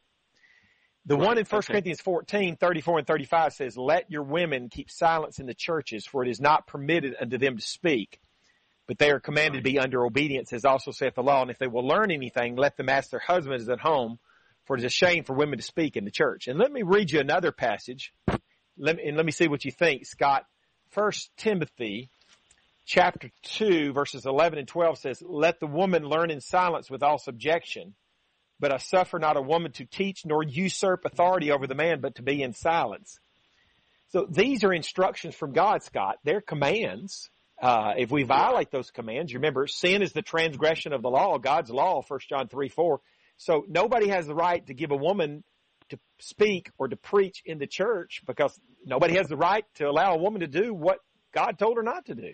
The 1.07 1.15
Right, 1.15 1.25
one 1.25 1.37
in 1.37 1.45
1 1.45 1.59
okay. 1.59 1.73
Corinthians 1.73 2.01
14, 2.01 2.57
34 2.57 2.97
and 2.99 3.07
35 3.07 3.53
says, 3.53 3.77
Let 3.77 4.11
your 4.11 4.23
women 4.23 4.67
keep 4.67 4.91
silence 4.91 5.39
in 5.39 5.45
the 5.45 5.53
churches, 5.53 6.05
for 6.05 6.21
it 6.21 6.29
is 6.29 6.41
not 6.41 6.67
permitted 6.67 7.15
unto 7.19 7.37
them 7.37 7.55
to 7.55 7.65
speak, 7.65 8.19
but 8.87 8.97
they 8.97 9.09
are 9.09 9.21
commanded 9.21 9.59
to 9.59 9.63
be 9.63 9.79
under 9.79 10.05
obedience, 10.05 10.51
as 10.51 10.65
also 10.65 10.91
saith 10.91 11.15
the 11.15 11.23
law. 11.23 11.41
And 11.41 11.49
if 11.49 11.59
they 11.59 11.67
will 11.67 11.87
learn 11.87 12.11
anything, 12.11 12.57
let 12.57 12.75
them 12.75 12.89
ask 12.89 13.09
their 13.09 13.21
husbands 13.25 13.69
at 13.69 13.79
home, 13.79 14.19
for 14.65 14.75
it 14.75 14.81
is 14.81 14.85
a 14.85 14.89
shame 14.89 15.23
for 15.23 15.33
women 15.33 15.57
to 15.57 15.63
speak 15.63 15.95
in 15.95 16.03
the 16.03 16.11
church. 16.11 16.49
And 16.49 16.59
let 16.59 16.73
me 16.73 16.83
read 16.83 17.09
you 17.09 17.21
another 17.21 17.53
passage. 17.53 18.13
Let 18.77 18.97
me, 18.97 19.07
and 19.07 19.15
let 19.15 19.25
me 19.25 19.31
see 19.31 19.47
what 19.47 19.63
you 19.63 19.71
think, 19.71 20.05
Scott. 20.05 20.43
First 20.89 21.31
Timothy 21.37 22.09
chapter 22.85 23.29
2 23.43 23.93
verses 23.93 24.25
11 24.25 24.59
and 24.59 24.67
12 24.67 24.97
says, 24.97 25.23
Let 25.25 25.61
the 25.61 25.67
woman 25.67 26.03
learn 26.03 26.31
in 26.31 26.41
silence 26.41 26.89
with 26.89 27.01
all 27.01 27.17
subjection. 27.17 27.95
But 28.59 28.73
I 28.73 28.77
suffer 28.77 29.19
not 29.19 29.37
a 29.37 29.41
woman 29.41 29.71
to 29.73 29.85
teach 29.85 30.25
nor 30.25 30.43
usurp 30.43 31.05
authority 31.05 31.51
over 31.51 31.67
the 31.67 31.75
man, 31.75 32.01
but 32.01 32.15
to 32.15 32.23
be 32.23 32.41
in 32.41 32.53
silence. 32.53 33.19
So 34.09 34.25
these 34.29 34.63
are 34.63 34.73
instructions 34.73 35.35
from 35.35 35.53
God, 35.53 35.83
Scott. 35.83 36.17
They're 36.23 36.41
commands. 36.41 37.29
Uh, 37.61 37.93
if 37.97 38.11
we 38.11 38.23
violate 38.23 38.71
those 38.71 38.91
commands, 38.91 39.33
remember, 39.33 39.67
sin 39.67 40.01
is 40.01 40.13
the 40.13 40.21
transgression 40.21 40.93
of 40.93 41.01
the 41.01 41.09
law, 41.09 41.37
God's 41.37 41.71
law, 41.71 42.01
1 42.07 42.19
John 42.29 42.47
3, 42.47 42.69
4. 42.69 43.01
So 43.37 43.65
nobody 43.67 44.07
has 44.07 44.27
the 44.27 44.35
right 44.35 44.65
to 44.67 44.73
give 44.73 44.91
a 44.91 44.95
woman 44.95 45.43
to 45.89 45.99
speak 46.19 46.71
or 46.77 46.87
to 46.87 46.95
preach 46.95 47.41
in 47.45 47.57
the 47.59 47.67
church 47.67 48.21
because 48.25 48.59
nobody 48.85 49.15
has 49.15 49.27
the 49.27 49.37
right 49.37 49.65
to 49.75 49.85
allow 49.87 50.13
a 50.13 50.17
woman 50.17 50.41
to 50.41 50.47
do 50.47 50.73
what 50.73 50.99
God 51.33 51.59
told 51.59 51.77
her 51.77 51.83
not 51.83 52.05
to 52.05 52.15
do. 52.15 52.33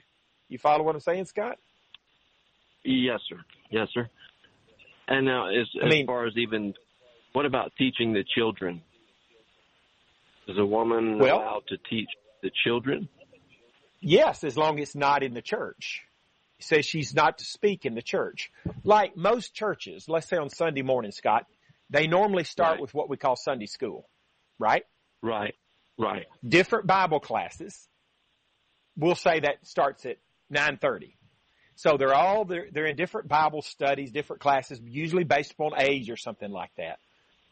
You 0.49 0.57
follow 0.57 0.83
what 0.83 0.95
I'm 0.95 1.01
saying, 1.01 1.25
Scott? 1.25 1.57
Yes, 2.83 3.19
sir. 3.29 3.37
Yes, 3.69 3.87
sir. 3.93 4.09
And 5.07 5.25
now, 5.25 5.47
as, 5.49 5.67
I 5.83 5.87
as 5.87 6.05
far 6.05 6.25
as 6.25 6.33
even, 6.37 6.73
what 7.33 7.45
about 7.45 7.73
teaching 7.77 8.13
the 8.13 8.23
children? 8.35 8.81
Is 10.47 10.57
a 10.57 10.65
woman 10.65 11.19
Well- 11.19 11.37
allowed 11.37 11.67
to 11.67 11.77
teach 11.89 12.09
the 12.41 12.51
children? 12.63 13.07
Yes, 14.01 14.43
as 14.43 14.57
long 14.57 14.79
as 14.79 14.89
it's 14.89 14.95
not 14.95 15.23
in 15.23 15.33
the 15.33 15.41
church. 15.41 16.03
It 16.59 16.65
says 16.65 16.85
she's 16.85 17.13
not 17.13 17.37
to 17.39 17.45
speak 17.45 17.85
in 17.85 17.95
the 17.95 18.01
church. 18.01 18.51
Like 18.83 19.15
most 19.15 19.53
churches, 19.53 20.07
let's 20.09 20.27
say 20.27 20.37
on 20.37 20.49
Sunday 20.49 20.81
morning, 20.81 21.11
Scott, 21.11 21.45
they 21.89 22.07
normally 22.07 22.43
start 22.43 22.73
Right. 22.73 22.81
with 22.81 22.93
what 22.93 23.09
we 23.09 23.17
call 23.17 23.35
Sunday 23.35 23.65
school, 23.65 24.09
right? 24.59 24.85
Right. 25.21 25.55
Right. 25.97 26.25
Different 26.47 26.87
Bible 26.87 27.19
classes. 27.19 27.87
We'll 28.97 29.15
say 29.15 29.39
that 29.41 29.65
starts 29.65 30.05
at 30.05 30.17
9:30. 30.49 31.15
So 31.75 31.97
they're 31.97 32.13
all 32.13 32.45
they're, 32.45 32.67
they're 32.71 32.85
in 32.85 32.95
different 32.95 33.27
Bible 33.27 33.61
studies, 33.61 34.11
different 34.11 34.41
classes, 34.41 34.79
usually 34.83 35.23
based 35.23 35.53
upon 35.53 35.73
age 35.77 36.09
or 36.09 36.17
something 36.17 36.51
like 36.51 36.71
that. 36.77 36.99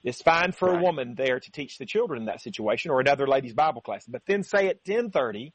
It's 0.04 0.22
fine 0.22 0.52
for 0.52 0.76
a 0.76 0.82
woman 0.82 1.14
there 1.16 1.40
to 1.40 1.52
teach 1.52 1.78
the 1.78 1.86
children 1.86 2.22
in 2.22 2.26
that 2.26 2.42
situation 2.42 2.90
or 2.90 3.00
another 3.00 3.28
lady's 3.28 3.54
Bible 3.54 3.82
class. 3.82 4.06
But 4.08 4.24
then 4.26 4.44
say 4.44 4.68
at 4.68 4.84
10:30, 4.84 5.52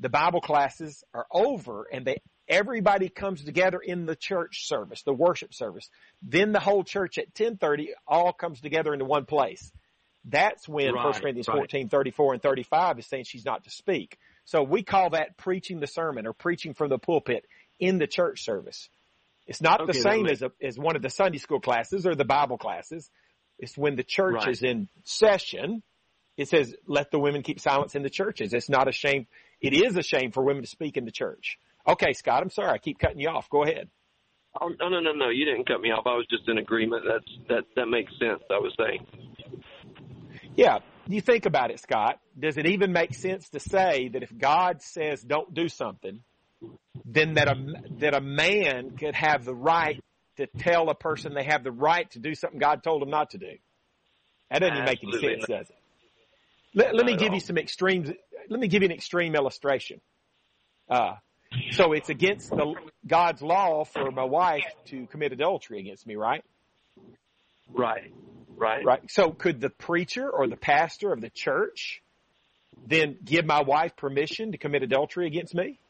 the 0.00 0.08
Bible 0.08 0.40
classes 0.40 1.04
are 1.14 1.26
over 1.30 1.86
and 1.92 2.04
they 2.04 2.18
everybody 2.48 3.08
comes 3.08 3.44
together 3.44 3.78
in 3.78 4.06
the 4.06 4.16
church 4.16 4.66
service, 4.66 5.02
the 5.02 5.12
worship 5.12 5.54
service. 5.54 5.88
Then 6.22 6.52
the 6.52 6.60
whole 6.60 6.84
church 6.84 7.18
at 7.18 7.32
10:30 7.34 7.88
all 8.06 8.32
comes 8.32 8.60
together 8.60 8.92
into 8.92 9.04
one 9.04 9.24
place. 9.24 9.72
That's 10.24 10.68
when 10.68 10.94
Right, 10.94 11.04
1 11.04 11.12
Corinthians 11.20 11.48
right. 11.48 11.58
14, 11.58 11.88
34 11.88 12.34
and 12.34 12.42
35 12.42 12.98
is 12.98 13.06
saying 13.06 13.24
she's 13.24 13.44
not 13.44 13.64
to 13.64 13.70
speak. 13.70 14.18
So 14.44 14.62
we 14.62 14.82
call 14.82 15.10
that 15.10 15.36
preaching 15.36 15.78
the 15.78 15.86
sermon 15.86 16.26
or 16.26 16.32
preaching 16.32 16.74
from 16.74 16.88
the 16.88 16.98
pulpit 16.98 17.46
in 17.78 17.98
the 17.98 18.06
church 18.06 18.42
service. 18.44 18.88
It's 19.46 19.60
not 19.62 19.78
the 19.78 19.84
Okay, 19.84 19.92
that 19.92 20.02
same 20.02 20.22
makes- 20.24 20.42
as 20.42 20.50
a, 20.60 20.66
as 20.66 20.78
one 20.78 20.96
of 20.96 21.02
the 21.02 21.10
Sunday 21.10 21.38
school 21.38 21.60
classes 21.60 22.06
or 22.06 22.14
the 22.14 22.24
Bible 22.24 22.58
classes. 22.58 23.10
It's 23.58 23.76
when 23.78 23.96
the 23.96 24.02
church 24.04 24.34
Right. 24.34 24.48
is 24.48 24.62
in 24.62 24.88
session. 25.04 25.82
It 26.36 26.48
says, 26.48 26.74
let 26.86 27.10
the 27.10 27.18
women 27.18 27.42
keep 27.42 27.60
silence 27.60 27.94
in 27.94 28.02
the 28.02 28.10
churches. 28.10 28.52
It's 28.52 28.68
not 28.68 28.88
a 28.88 28.92
shame. 28.92 29.26
It 29.60 29.72
is 29.72 29.96
a 29.96 30.02
shame 30.02 30.32
for 30.32 30.42
women 30.42 30.62
to 30.62 30.68
speak 30.68 30.96
in 30.98 31.04
the 31.06 31.10
church. 31.10 31.58
Okay, 31.88 32.12
Scott, 32.12 32.42
I'm 32.42 32.50
sorry. 32.50 32.70
I 32.70 32.78
keep 32.78 32.98
cutting 32.98 33.20
you 33.20 33.28
off. 33.28 33.48
Go 33.48 33.62
ahead. 33.62 33.88
Oh, 34.60 34.68
no, 34.80 34.88
no, 34.88 35.00
no, 35.00 35.12
no. 35.12 35.28
You 35.30 35.44
didn't 35.46 35.66
cut 35.66 35.80
me 35.80 35.90
off. 35.92 36.06
I 36.06 36.14
was 36.16 36.26
just 36.28 36.48
in 36.48 36.58
agreement. 36.58 37.04
That's 37.06 37.38
that. 37.48 37.64
That 37.76 37.86
makes 37.86 38.10
sense. 38.18 38.42
I 38.50 38.58
was 38.58 38.74
saying. 38.78 39.06
Yeah. 40.56 40.78
You 41.08 41.20
think 41.20 41.46
about 41.46 41.70
it, 41.70 41.78
Scott. 41.80 42.18
Does 42.38 42.56
it 42.58 42.66
even 42.66 42.92
make 42.92 43.14
sense 43.14 43.48
to 43.50 43.60
say 43.60 44.08
that 44.08 44.22
if 44.22 44.36
God 44.36 44.82
says 44.82 45.22
don't 45.22 45.54
do 45.54 45.68
something, 45.68 46.20
then 47.04 47.34
that 47.34 47.48
a, 47.48 47.74
that 47.98 48.14
a 48.14 48.20
man 48.20 48.96
could 48.96 49.14
have 49.14 49.44
the 49.44 49.54
right 49.54 50.02
to 50.36 50.46
tell 50.58 50.90
a 50.90 50.94
person 50.94 51.34
they 51.34 51.44
have 51.44 51.64
the 51.64 51.72
right 51.72 52.10
to 52.12 52.18
do 52.18 52.34
something 52.34 52.58
God 52.58 52.82
told 52.82 53.02
them 53.02 53.10
not 53.10 53.30
to 53.30 53.38
do? 53.38 53.52
That 54.50 54.60
doesn't 54.60 54.74
even 54.74 54.84
make 54.84 55.02
any 55.02 55.14
Absolutely 55.14 55.40
sense, 55.40 55.48
does 55.48 55.70
it? 55.70 55.76
Let, 56.74 56.94
let 56.94 57.06
me 57.06 57.16
give 57.16 57.32
you 57.32 57.40
some 57.40 57.56
extremes. 57.56 58.10
Let 58.48 58.60
me 58.60 58.68
give 58.68 58.82
you 58.82 58.86
an 58.86 58.94
extreme 58.94 59.34
illustration. 59.34 60.00
Uh, 60.88 61.14
so 61.70 61.92
it's 61.92 62.10
against 62.10 62.50
the 62.50 62.74
God's 63.06 63.42
law 63.42 63.84
for 63.84 64.10
my 64.10 64.24
wife 64.24 64.64
to 64.86 65.06
commit 65.06 65.32
adultery 65.32 65.80
against 65.80 66.06
me, 66.06 66.16
right? 66.16 66.44
Right. 67.72 68.12
Right. 68.56 68.84
Right. 68.84 69.10
So 69.10 69.30
could 69.30 69.60
the 69.60 69.70
preacher 69.70 70.28
or 70.28 70.46
the 70.48 70.56
pastor 70.56 71.12
of 71.12 71.20
the 71.20 71.30
church 71.30 72.02
then 72.86 73.16
give 73.24 73.44
my 73.44 73.62
wife 73.62 73.96
permission 73.96 74.52
to 74.52 74.58
commit 74.58 74.82
adultery 74.82 75.26
against 75.26 75.54
me? 75.54 75.80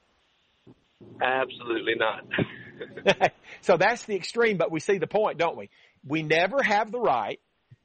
Absolutely 1.21 1.95
not. 1.97 3.33
so 3.61 3.77
that's 3.77 4.05
the 4.05 4.17
extreme, 4.17 4.57
but 4.57 4.71
we 4.71 4.81
see 4.81 4.99
the 4.99 5.07
point, 5.07 5.39
don't 5.39 5.57
we? 5.57 5.71
We 6.07 6.23
never 6.23 6.63
have 6.63 6.91
the 6.91 7.01
right 7.01 7.41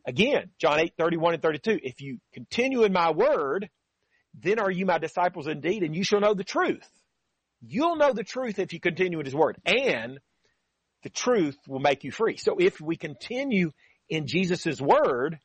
Again, 0.07 0.49
John 0.57 0.79
8, 0.79 0.93
31 0.97 1.33
and 1.33 1.43
32, 1.43 1.79
if 1.83 2.01
you 2.01 2.19
continue 2.33 2.83
in 2.83 2.93
my 2.93 3.11
word, 3.11 3.69
then 4.33 4.57
are 4.57 4.71
you 4.71 4.85
my 4.85 4.99
disciples 4.99 5.47
indeed, 5.47 5.83
and 5.83 5.93
you 5.93 6.05
shall 6.05 6.21
know 6.21 6.33
the 6.33 6.45
truth. 6.45 6.89
You'll 7.61 7.97
know 7.97 8.13
the 8.13 8.23
truth 8.23 8.57
if 8.57 8.71
you 8.71 8.79
continue 8.79 9.19
in 9.19 9.25
his 9.25 9.35
word, 9.35 9.57
and 9.65 10.19
the 11.03 11.09
truth 11.09 11.57
will 11.67 11.79
make 11.79 12.05
you 12.05 12.11
free. 12.11 12.37
So 12.37 12.55
if 12.57 12.79
we 12.79 12.95
continue 12.95 13.71
in 14.07 14.27
Jesus' 14.27 14.79
word, 14.79 15.39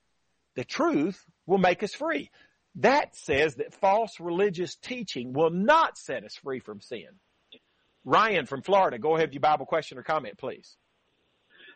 the 0.54 0.64
truth 0.64 1.20
will 1.44 1.58
make 1.58 1.82
us 1.82 1.92
free. 1.94 2.30
That 2.76 3.16
says 3.16 3.56
that 3.56 3.74
false 3.74 4.20
religious 4.20 4.76
teaching 4.76 5.32
will 5.32 5.50
not 5.50 5.98
set 5.98 6.24
us 6.24 6.36
free 6.36 6.60
from 6.60 6.80
sin. 6.80 7.08
Ryan 8.04 8.46
from 8.46 8.62
Florida, 8.62 8.98
go 8.98 9.16
ahead 9.16 9.28
with 9.28 9.34
your 9.34 9.40
Bible 9.40 9.66
question 9.66 9.98
or 9.98 10.02
comment, 10.02 10.38
please. 10.38 10.76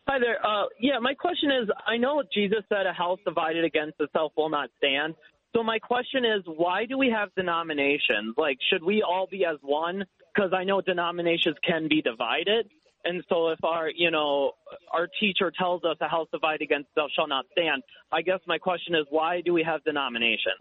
Hi 0.09 0.21
there. 0.21 0.39
Uh, 0.45 0.67
yeah, 0.81 1.01
my 1.01 1.15
question 1.15 1.51
is 1.51 1.69
I 1.85 1.97
know 1.97 2.23
Jesus 2.33 2.61
said 2.69 2.87
a 2.87 2.93
house 2.93 3.19
divided 3.27 3.65
against 3.65 4.01
itself 4.01 4.33
will 4.37 4.49
not 4.49 4.71
stand. 4.79 5.15
So 5.55 5.65
my 5.65 5.81
question 5.81 6.25
is, 6.25 6.43
why 6.45 6.85
do 6.85 6.97
we 6.97 7.11
have 7.11 7.35
denominations? 7.35 8.35
Like, 8.37 8.59
should 8.71 8.85
we 8.85 9.03
all 9.03 9.27
be 9.29 9.45
as 9.45 9.57
one? 9.63 10.05
Because 10.33 10.53
I 10.57 10.63
know 10.63 10.81
denominations 10.81 11.57
can 11.67 11.89
be 11.89 12.03
divided. 12.03 12.69
And 13.05 13.25
so 13.29 13.49
if 13.49 13.65
our, 13.65 13.89
you 13.89 14.11
know, 14.13 14.53
our 14.93 15.09
teacher 15.19 15.53
tells 15.57 15.83
us 15.83 15.97
a 16.01 16.09
house 16.09 16.29
divided 16.33 16.63
against 16.63 16.91
itself 16.91 17.11
shall 17.17 17.27
not 17.27 17.47
stand, 17.53 17.83
I 18.13 18.23
guess 18.23 18.41
my 18.47 18.59
question 18.59 18.95
is, 18.95 19.07
why 19.11 19.41
do 19.41 19.53
we 19.53 19.65
have 19.65 19.83
denominations? 19.83 20.61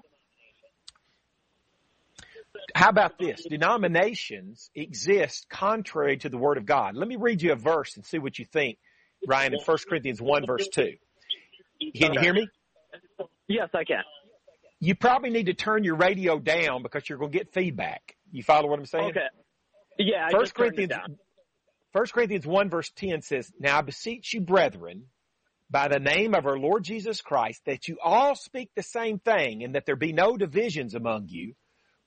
How 2.74 2.90
about 2.90 3.20
this? 3.20 3.44
Denominations 3.44 4.72
exist 4.74 5.48
contrary 5.50 6.18
to 6.18 6.30
the 6.30 6.38
Word 6.38 6.58
of 6.58 6.66
God. 6.66 6.96
Let 6.96 7.08
me 7.08 7.16
read 7.16 7.42
you 7.42 7.52
a 7.52 7.56
verse 7.56 7.96
and 7.96 8.06
see 8.06 8.18
what 8.18 8.40
you 8.40 8.46
think, 8.46 8.78
Ryan, 9.28 9.54
in 9.54 9.60
1 9.60 9.78
Corinthians 9.88 10.22
1 10.22 10.46
verse 10.46 10.68
2. 10.74 10.94
Can 11.96 12.14
you 12.14 12.20
hear 12.20 12.34
me? 12.34 12.48
Yes, 13.48 13.70
I 13.74 13.84
can. 13.84 14.04
You 14.80 14.96
probably 14.96 15.30
need 15.30 15.48
to 15.48 15.54
turn 15.54 15.84
your 15.84 15.96
radio 15.96 16.40
down 16.40 16.84
because 16.84 17.08
you're 17.08 17.18
going 17.18 17.32
to 17.32 17.38
get 17.38 17.54
feedback. 17.54 18.16
You 18.32 18.44
follow 18.44 18.68
what 18.70 18.80
I'm 18.80 18.86
saying? 18.86 19.12
Okay. 19.12 19.28
Yeah, 19.98 20.28
I 20.28 20.32
First 20.32 20.54
Corinthians, 20.54 20.92
down. 20.92 21.18
1 21.94 22.06
Corinthians 22.14 22.46
1 22.46 22.70
verse 22.70 22.92
10 22.96 23.22
says, 23.22 23.52
Now 23.60 23.80
I 23.80 23.82
beseech 23.82 24.34
you, 24.34 24.42
brethren, 24.42 25.06
by 25.70 25.88
the 25.88 26.00
name 26.00 26.36
of 26.36 26.46
our 26.46 26.58
Lord 26.58 26.84
Jesus 26.84 27.22
Christ, 27.22 27.62
that 27.66 27.88
you 27.88 27.98
all 28.04 28.36
speak 28.36 28.70
the 28.76 28.84
same 28.84 29.20
thing 29.20 29.64
and 29.64 29.76
that 29.76 29.86
there 29.86 29.96
be 29.96 30.12
no 30.12 30.36
divisions 30.36 30.94
among 30.94 31.28
you, 31.30 31.54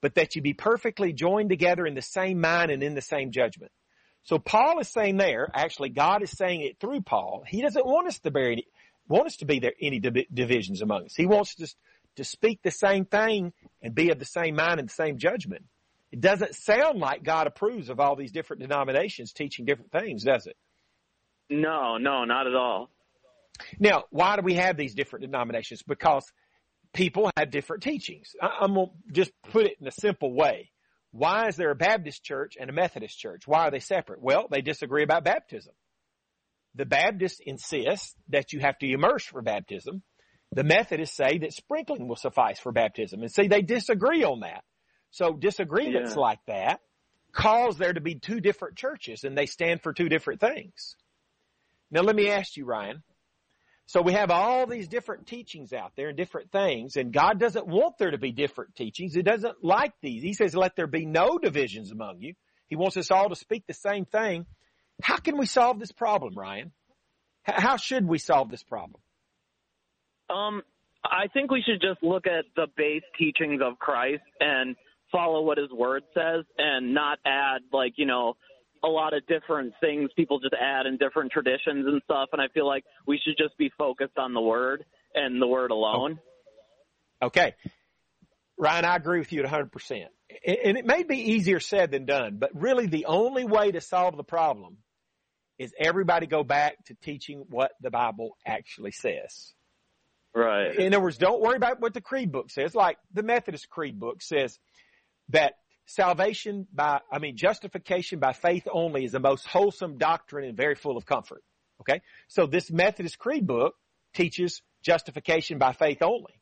but 0.02 0.14
that 0.14 0.37
you 0.37 0.42
be 0.42 0.52
perfectly 0.52 1.12
joined 1.12 1.48
together 1.48 1.87
in 1.87 1.94
the 1.94 2.02
same 2.02 2.40
mind 2.40 2.70
and 2.70 2.82
in 2.82 2.94
the 2.94 3.00
same 3.00 3.32
judgment. 3.32 3.72
So 4.25 4.38
Paul 4.38 4.78
is 4.80 4.88
saying 4.88 5.16
there, 5.16 5.48
actually 5.54 5.88
God 5.88 6.22
is 6.22 6.30
saying 6.30 6.60
it 6.62 6.78
through 6.80 7.00
Paul. 7.02 7.44
He 7.46 7.62
doesn't 7.62 7.87
want 7.87 8.08
us 8.08 8.18
to 8.20 8.30
bear 8.30 8.50
any, 8.50 8.66
want 9.08 9.26
us 9.26 9.37
to 9.37 9.46
be 9.46 9.58
there 9.58 9.72
any 9.80 10.00
divisions 10.00 10.82
among 10.82 11.06
us. 11.06 11.14
He 11.16 11.26
wants 11.26 11.60
us 11.62 11.75
to 12.16 12.25
speak 12.25 12.60
the 12.62 12.70
same 12.70 13.04
thing 13.04 13.52
and 13.82 13.94
be 13.94 14.10
of 14.10 14.18
the 14.18 14.25
same 14.25 14.56
mind 14.56 14.80
and 14.80 14.88
the 14.88 14.92
same 14.92 15.18
judgment. 15.18 15.64
It 16.10 16.20
doesn't 16.20 16.54
sound 16.54 16.98
like 16.98 17.22
God 17.22 17.46
approves 17.46 17.88
of 17.90 18.00
all 18.00 18.16
these 18.16 18.32
different 18.32 18.62
denominations 18.62 19.32
teaching 19.32 19.64
different 19.64 19.92
things, 19.92 20.25
does 20.25 20.46
it? 20.46 20.56
No, 21.50 21.96
no, 21.96 22.25
not 22.25 22.46
at 22.46 22.54
all. 22.54 22.90
Now, 23.78 24.04
why 24.10 24.37
do 24.37 24.42
we 24.42 24.54
have 24.54 24.76
these 24.76 24.94
different 24.94 25.25
denominations? 25.25 25.82
Because 25.82 26.25
people 26.92 27.30
have 27.37 27.50
different 27.50 27.82
teachings. 27.82 28.34
I'm 28.40 28.75
going 28.75 28.88
to 28.88 29.12
just 29.12 29.32
put 29.50 29.66
it 29.66 29.76
in 29.80 29.87
a 29.87 29.92
simple 29.92 30.32
way. 30.32 30.70
Why 31.18 31.48
is 31.48 31.56
there 31.56 31.70
a 31.70 31.76
Baptist 31.76 32.22
church 32.22 32.54
and 32.58 32.71
a 32.71 32.73
Methodist 32.73 33.19
church? 33.19 33.43
Why 33.47 33.66
are 33.66 33.71
they 33.71 33.80
separate? 33.80 34.23
Well, 34.23 34.47
they 34.50 34.60
disagree 34.60 35.02
about 35.02 35.25
baptism. 35.25 35.75
The 36.76 36.86
Baptists 36.86 37.40
insist 37.45 38.14
that 38.28 38.52
you 38.52 38.60
have 38.60 38.78
to 38.78 38.86
immerse 38.88 39.25
for 39.25 39.43
baptism. 39.43 40.02
The 40.52 40.62
Methodists 40.62 41.16
say 41.16 41.38
that 41.38 41.52
sprinkling 41.52 42.06
will 42.06 42.16
suffice 42.16 42.60
for 42.60 42.71
baptism. 42.71 43.23
And 43.23 43.32
see, 43.32 43.49
they 43.49 43.62
disagree 43.62 44.23
on 44.23 44.40
that. 44.40 44.62
So 45.10 45.32
disagreements 45.32 46.14
Yeah. 46.14 46.21
like 46.21 46.38
that 46.47 46.80
cause 47.32 47.78
there 47.78 47.93
to 47.93 48.00
be 48.00 48.14
two 48.14 48.40
different 48.40 48.76
churches 48.78 49.25
and 49.25 49.36
they 49.36 49.47
stand 49.47 49.82
for 49.82 49.93
two 49.93 50.08
different 50.08 50.40
things. 50.40 50.97
Now 51.90 52.02
let 52.02 52.14
me 52.16 52.30
ask 52.30 52.56
you, 52.56 52.64
Ryan. 52.64 53.02
So 53.88 54.02
we 54.02 54.12
have 54.12 54.30
all 54.30 54.66
these 54.66 54.86
different 54.86 55.26
teachings 55.26 55.72
out 55.72 55.92
there 55.96 56.08
and 56.08 56.16
different 56.16 56.52
things, 56.52 56.96
and 56.96 57.10
God 57.10 57.40
doesn't 57.40 57.66
want 57.66 57.96
there 57.96 58.10
to 58.10 58.18
be 58.18 58.32
different 58.32 58.76
teachings. 58.76 59.14
He 59.14 59.22
doesn't 59.22 59.64
like 59.64 59.94
these. 60.02 60.22
He 60.22 60.34
says, 60.34 60.54
let 60.54 60.76
there 60.76 60.86
be 60.86 61.06
no 61.06 61.38
divisions 61.38 61.90
among 61.90 62.20
you. 62.20 62.34
He 62.66 62.76
wants 62.76 62.98
us 62.98 63.10
all 63.10 63.30
to 63.30 63.34
speak 63.34 63.66
the 63.66 63.72
same 63.72 64.04
thing. 64.04 64.44
How 65.02 65.16
can 65.16 65.38
we 65.38 65.46
solve 65.46 65.80
this 65.80 65.90
problem, 65.90 66.34
Ryan? 66.36 66.72
How 67.44 67.78
should 67.78 68.06
we 68.06 68.18
solve 68.18 68.50
this 68.50 68.62
problem? 68.62 69.00
Um, 70.28 70.60
I 71.02 71.28
think 71.32 71.50
we 71.50 71.62
should 71.66 71.80
just 71.80 72.02
look 72.02 72.26
at 72.26 72.44
the 72.56 72.66
base 72.76 73.04
teachings 73.18 73.62
of 73.64 73.78
Christ 73.78 74.22
and 74.38 74.76
follow 75.10 75.40
what 75.40 75.56
his 75.56 75.70
word 75.70 76.02
says 76.12 76.44
and 76.58 76.92
not 76.92 77.20
add 77.24 77.62
like, 77.72 77.94
you 77.96 78.04
know, 78.04 78.36
a 78.82 78.88
lot 78.88 79.14
of 79.14 79.26
different 79.26 79.73
things 79.80 80.10
people 80.17 80.41
just 80.41 80.54
add 80.54 80.86
in 80.86 80.97
different 80.97 81.32
traditions 81.32 81.86
and 81.86 82.00
stuff 82.04 82.28
and 82.32 82.41
I 82.41 82.49
feel 82.49 82.67
like 82.67 82.84
we 83.06 83.21
should 83.25 83.36
just 83.36 83.56
be 83.58 83.71
focused 83.76 84.19
on 84.19 84.34
the 84.34 84.41
word 84.41 84.84
and 85.14 85.41
the 85.41 85.47
word 85.47 85.71
alone. 85.71 86.19
Okay. 87.23 87.54
Ryan, 88.58 88.84
I 88.84 88.97
agree 88.97 89.19
with 89.21 89.32
you 89.32 89.43
at 89.43 89.50
100%. 89.50 90.06
And 90.47 90.56
and 90.64 90.76
it 90.76 90.84
may 90.84 91.04
be 91.04 91.32
easier 91.32 91.60
said 91.60 91.91
than 91.91 92.04
done, 92.04 92.36
but 92.38 92.50
really 92.54 92.86
the 92.86 93.06
only 93.06 93.45
way 93.45 93.71
to 93.71 93.80
solve 93.80 94.17
the 94.17 94.25
problem 94.25 94.78
is 95.58 95.73
everybody 95.78 96.26
go 96.26 96.45
back 96.45 96.84
to 96.86 96.95
teaching 97.02 97.45
what 97.49 97.73
the 97.80 97.91
Bible 97.91 98.36
actually 98.47 98.93
says. 98.93 99.52
Right. 100.34 100.76
In 100.76 100.95
other 100.95 101.02
words, 101.02 101.19
don't 101.19 101.41
worry 101.41 101.56
about 101.56 101.80
what 101.80 101.95
the 101.95 102.00
creed 102.00 102.30
book 102.30 102.50
says. 102.50 102.75
Like 102.75 102.99
the 103.12 103.23
Methodist 103.23 103.69
creed 103.69 103.99
book 103.99 104.23
says 104.23 104.58
that 105.30 105.54
salvation 105.88 106.66
by, 106.72 107.00
I 107.10 107.18
mean, 107.18 107.36
justification 107.36 108.18
by 108.18 108.34
faith 108.34 108.68
only 108.70 109.04
is 109.04 109.12
the 109.12 109.20
most 109.20 109.46
wholesome 109.46 109.96
doctrine 109.96 110.46
and 110.46 110.56
very 110.56 110.74
full 110.74 110.96
of 110.96 111.06
comfort. 111.06 111.42
Okay. 111.80 112.00
So 112.28 112.46
this 112.46 112.70
Methodist 112.70 113.18
creed 113.18 113.46
book 113.46 113.74
teaches 114.14 114.62
justification 114.84 115.58
by 115.58 115.72
faith 115.72 116.02
only. 116.02 116.40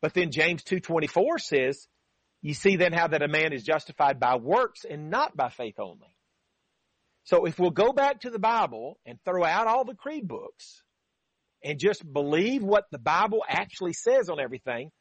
But 0.00 0.14
then 0.14 0.30
James 0.30 0.62
2.24 0.62 1.40
says, 1.40 1.88
you 2.42 2.54
see 2.54 2.76
then 2.76 2.92
how 2.92 3.08
that 3.08 3.22
a 3.22 3.28
man 3.28 3.52
is 3.52 3.64
justified 3.64 4.20
by 4.20 4.36
works 4.36 4.84
and 4.88 5.10
not 5.10 5.36
by 5.36 5.48
faith 5.48 5.80
only. 5.80 6.14
So 7.24 7.46
if 7.46 7.58
we'll 7.58 7.70
go 7.70 7.92
back 7.92 8.20
to 8.20 8.30
the 8.30 8.38
Bible 8.38 9.00
and 9.04 9.18
throw 9.24 9.42
out 9.42 9.66
all 9.66 9.84
the 9.84 9.94
creed 9.94 10.28
books 10.28 10.82
and 11.64 11.80
just 11.80 12.04
believe 12.12 12.62
what 12.62 12.84
the 12.92 13.00
Bible 13.00 13.42
actually 13.48 13.94
says 13.94 14.28
on 14.28 14.38
everything, 14.38 14.92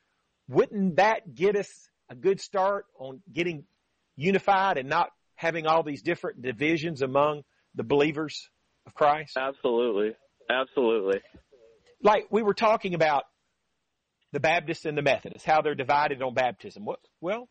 wouldn't 0.47 0.95
that 0.95 1.35
get 1.35 1.55
us 1.55 1.69
a 2.09 2.15
good 2.15 2.39
start 2.39 2.85
on 2.97 3.21
getting 3.31 3.65
unified 4.15 4.77
and 4.77 4.89
not 4.89 5.09
having 5.35 5.67
all 5.67 5.83
these 5.83 6.01
different 6.01 6.41
divisions 6.41 7.01
among 7.01 7.43
the 7.75 7.83
believers 7.83 8.49
of 8.85 8.93
Christ? 8.93 9.37
Absolutely. 9.37 10.15
Absolutely. 10.49 11.21
Like 12.01 12.27
we 12.29 12.43
were 12.43 12.53
talking 12.53 12.93
about 12.93 13.23
the 14.31 14.39
Baptists 14.39 14.85
and 14.85 14.97
the 14.97 15.01
Methodists, 15.01 15.45
how 15.45 15.61
they're 15.61 15.75
divided 15.75 16.21
on 16.21 16.33
baptism. 16.33 16.85
Well, 17.21 17.47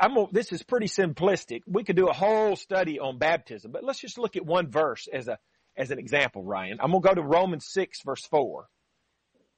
I'm, 0.00 0.26
this 0.32 0.52
is 0.52 0.62
pretty 0.62 0.86
simplistic. 0.86 1.60
We 1.66 1.84
could 1.84 1.96
do 1.96 2.08
a 2.08 2.12
whole 2.12 2.56
study 2.56 2.98
on 2.98 3.18
baptism, 3.18 3.72
but 3.72 3.84
let's 3.84 4.00
just 4.00 4.18
look 4.18 4.36
at 4.36 4.44
one 4.44 4.70
verse 4.70 5.08
as 5.12 5.28
a 5.28 5.38
as 5.76 5.90
an 5.90 5.98
example, 5.98 6.44
Ryan. 6.44 6.78
I'm 6.80 6.90
going 6.90 7.02
to 7.02 7.08
go 7.08 7.14
to 7.14 7.22
Romans 7.22 7.66
6 7.70 8.00
verse 8.04 8.24
4. 8.26 8.66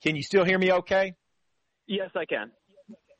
Can 0.02 0.14
you 0.14 0.22
still 0.22 0.44
hear 0.44 0.58
me 0.58 0.72
okay? 0.72 1.14
Yes, 1.86 2.10
I 2.14 2.26
can. 2.26 2.50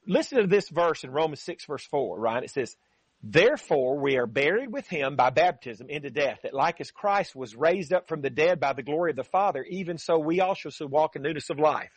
Listen 0.07 0.39
to 0.39 0.47
this 0.47 0.69
verse 0.69 1.05
in 1.05 1.11
Romans 1.11 1.41
6 1.43 1.65
verse 1.67 1.87
4, 1.87 2.21
Ryan. 2.21 2.45
It 2.45 2.51
says, 2.51 2.77
Therefore 3.23 3.99
we 3.99 4.17
are 4.17 4.27
buried 4.27 4.73
with 4.73 4.89
him 4.89 5.15
by 5.15 5.31
baptism 5.31 5.89
into 5.89 6.11
death, 6.11 6.41
that 6.43 6.55
like 6.55 6.81
as 6.81 6.91
Christ 6.91 7.37
was 7.37 7.55
raised 7.55 7.93
up 7.93 8.09
from 8.09 8.21
the 8.21 8.31
dead 8.31 8.59
by 8.59 8.73
the 8.73 8.83
glory 8.83 9.11
of 9.11 9.17
the 9.17 9.23
Father, 9.23 9.63
even 9.63 9.97
so 9.97 10.19
we 10.19 10.41
also 10.41 10.71
should 10.71 10.91
walk 10.91 11.15
in 11.15 11.23
newness 11.23 11.49
of 11.49 11.61
life. 11.61 11.93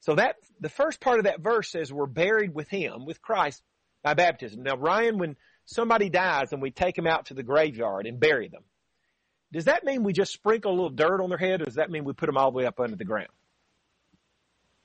So 0.00 0.16
that, 0.16 0.36
the 0.60 0.68
first 0.68 1.00
part 1.00 1.18
of 1.18 1.24
that 1.24 1.40
verse 1.40 1.70
says 1.70 1.92
we're 1.92 2.06
buried 2.06 2.54
with 2.54 2.68
him, 2.68 3.06
with 3.06 3.22
Christ 3.22 3.62
by 4.02 4.12
baptism. 4.12 4.62
Now 4.62 4.76
Ryan, 4.76 5.16
when 5.16 5.36
somebody 5.64 6.10
dies 6.10 6.52
and 6.52 6.60
we 6.60 6.70
take 6.70 6.96
them 6.96 7.06
out 7.06 7.26
to 7.26 7.34
the 7.34 7.42
graveyard 7.42 8.06
and 8.06 8.20
bury 8.20 8.48
them, 8.48 8.64
does 9.52 9.64
that 9.66 9.84
mean 9.84 10.02
we 10.02 10.12
just 10.12 10.32
sprinkle 10.32 10.72
a 10.72 10.74
little 10.74 10.90
dirt 10.90 11.22
on 11.22 11.30
their 11.30 11.38
head 11.38 11.62
or 11.62 11.64
does 11.64 11.76
that 11.76 11.90
mean 11.90 12.04
we 12.04 12.12
put 12.12 12.26
them 12.26 12.36
all 12.36 12.50
the 12.50 12.58
way 12.58 12.66
up 12.66 12.78
under 12.78 12.96
the 12.96 13.04
ground? 13.04 13.28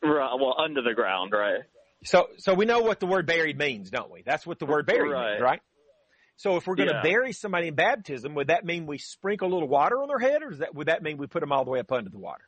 Right, 0.01 0.35
well, 0.39 0.55
under 0.57 0.81
the 0.81 0.93
ground, 0.93 1.33
right? 1.33 1.61
So, 2.07 2.29
so 2.37 2.53
we 2.53 2.63
know 2.63 2.79
what 2.79 3.01
the 3.01 3.05
word 3.05 3.25
buried 3.27 3.57
means, 3.57 3.89
don't 3.89 4.09
we? 4.09 4.21
That's 4.21 4.47
what 4.47 4.59
the 4.59 4.65
word 4.65 4.85
buried 4.85 5.11
Right. 5.11 5.31
means, 5.31 5.41
right? 5.41 5.61
So 6.37 6.55
if 6.55 6.65
we're 6.65 6.75
going 6.75 6.87
to 6.87 6.93
Yeah. 6.93 7.01
bury 7.01 7.33
somebody 7.33 7.67
in 7.67 7.75
baptism, 7.75 8.33
would 8.35 8.47
that 8.47 8.63
mean 8.63 8.85
we 8.85 8.97
sprinkle 8.97 9.49
a 9.49 9.53
little 9.53 9.67
water 9.67 10.01
on 10.01 10.07
their 10.07 10.19
head 10.19 10.41
or 10.41 10.51
does 10.51 10.59
that, 10.59 10.73
would 10.73 10.87
that 10.87 11.03
mean 11.03 11.17
we 11.17 11.27
put 11.27 11.41
them 11.41 11.51
all 11.51 11.65
the 11.65 11.71
way 11.71 11.79
up 11.79 11.91
under 11.91 12.09
the 12.09 12.17
water? 12.17 12.47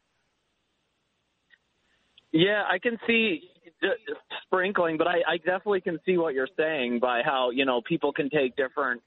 Yeah, 2.31 2.63
I 2.71 2.79
can 2.79 2.97
see 3.05 3.49
uh, 3.83 3.87
sprinkling, 4.43 4.97
but 4.97 5.07
I, 5.07 5.17
I 5.27 5.37
definitely 5.37 5.81
can 5.81 5.99
see 6.05 6.15
what 6.15 6.33
you're 6.33 6.47
saying 6.55 6.99
by 6.99 7.21
how 7.25 7.49
you 7.49 7.65
know 7.65 7.81
people 7.81 8.13
can 8.13 8.29
take 8.29 8.55
different 8.55 9.01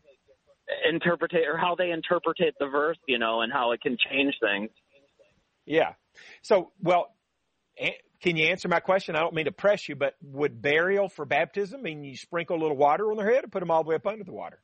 interpretate 0.90 1.46
or 1.46 1.56
how 1.56 1.76
they 1.76 1.92
interpret 1.92 2.36
the 2.58 2.66
verse, 2.66 2.98
you 3.06 3.18
know, 3.18 3.40
and 3.40 3.52
how 3.52 3.72
it 3.72 3.80
can 3.80 3.96
change 4.10 4.34
things. 4.40 4.70
Yeah. 5.64 5.94
So, 6.42 6.72
well, 6.82 7.14
can 8.22 8.36
you 8.36 8.46
answer 8.46 8.68
my 8.68 8.80
question? 8.80 9.16
I 9.16 9.20
don't 9.20 9.34
mean 9.34 9.46
to 9.46 9.52
press 9.52 9.88
you, 9.88 9.96
but 9.96 10.14
would 10.22 10.62
burial 10.62 11.08
for 11.08 11.24
baptism 11.24 11.82
mean 11.82 12.04
you 12.04 12.16
sprinkle 12.16 12.56
a 12.56 12.60
little 12.60 12.76
water 12.76 13.10
on 13.10 13.16
their 13.16 13.30
head 13.30 13.42
and 13.42 13.52
put 13.52 13.60
them 13.60 13.70
all 13.70 13.82
the 13.82 13.90
way 13.90 13.96
up 13.96 14.06
under 14.06 14.24
the 14.24 14.32
water? 14.32 14.60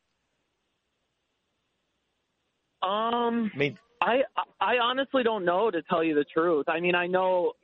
Um, 2.81 3.51
I 3.53 3.59
mean, 3.59 3.79
I 4.01 4.21
I 4.61 4.79
honestly 4.81 5.25
don't 5.25 5.45
know 5.45 5.71
to 5.71 5.83
tell 5.83 6.05
you 6.05 6.15
the 6.15 6.25
truth. 6.25 6.69
I 6.69 6.79
mean, 6.79 6.95
I 6.95 7.09
know 7.09 7.55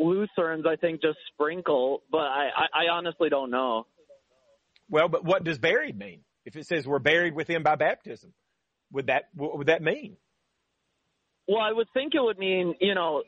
Lutherans, 0.00 0.66
I 0.66 0.74
think, 0.74 1.00
just 1.00 1.18
sprinkle, 1.32 2.02
but 2.10 2.22
I, 2.22 2.48
I, 2.56 2.84
I 2.84 2.88
honestly 2.92 3.28
don't 3.28 3.50
know. 3.50 3.86
Well, 4.90 5.08
but 5.08 5.24
what 5.24 5.44
does 5.44 5.58
buried 5.58 5.96
mean? 5.96 6.22
If 6.44 6.56
it 6.56 6.66
says 6.66 6.86
we're 6.86 6.98
buried 6.98 7.36
with 7.36 7.48
him 7.48 7.62
by 7.62 7.76
baptism, 7.76 8.32
would 8.90 9.06
that 9.06 9.28
what 9.34 9.56
would 9.56 9.68
that 9.68 9.82
mean? 9.82 10.16
Well, 11.46 11.60
I 11.60 11.72
would 11.72 11.88
think 11.94 12.14
it 12.14 12.20
would 12.22 12.38
mean, 12.38 12.74
you 12.80 12.94
know, 12.94 13.22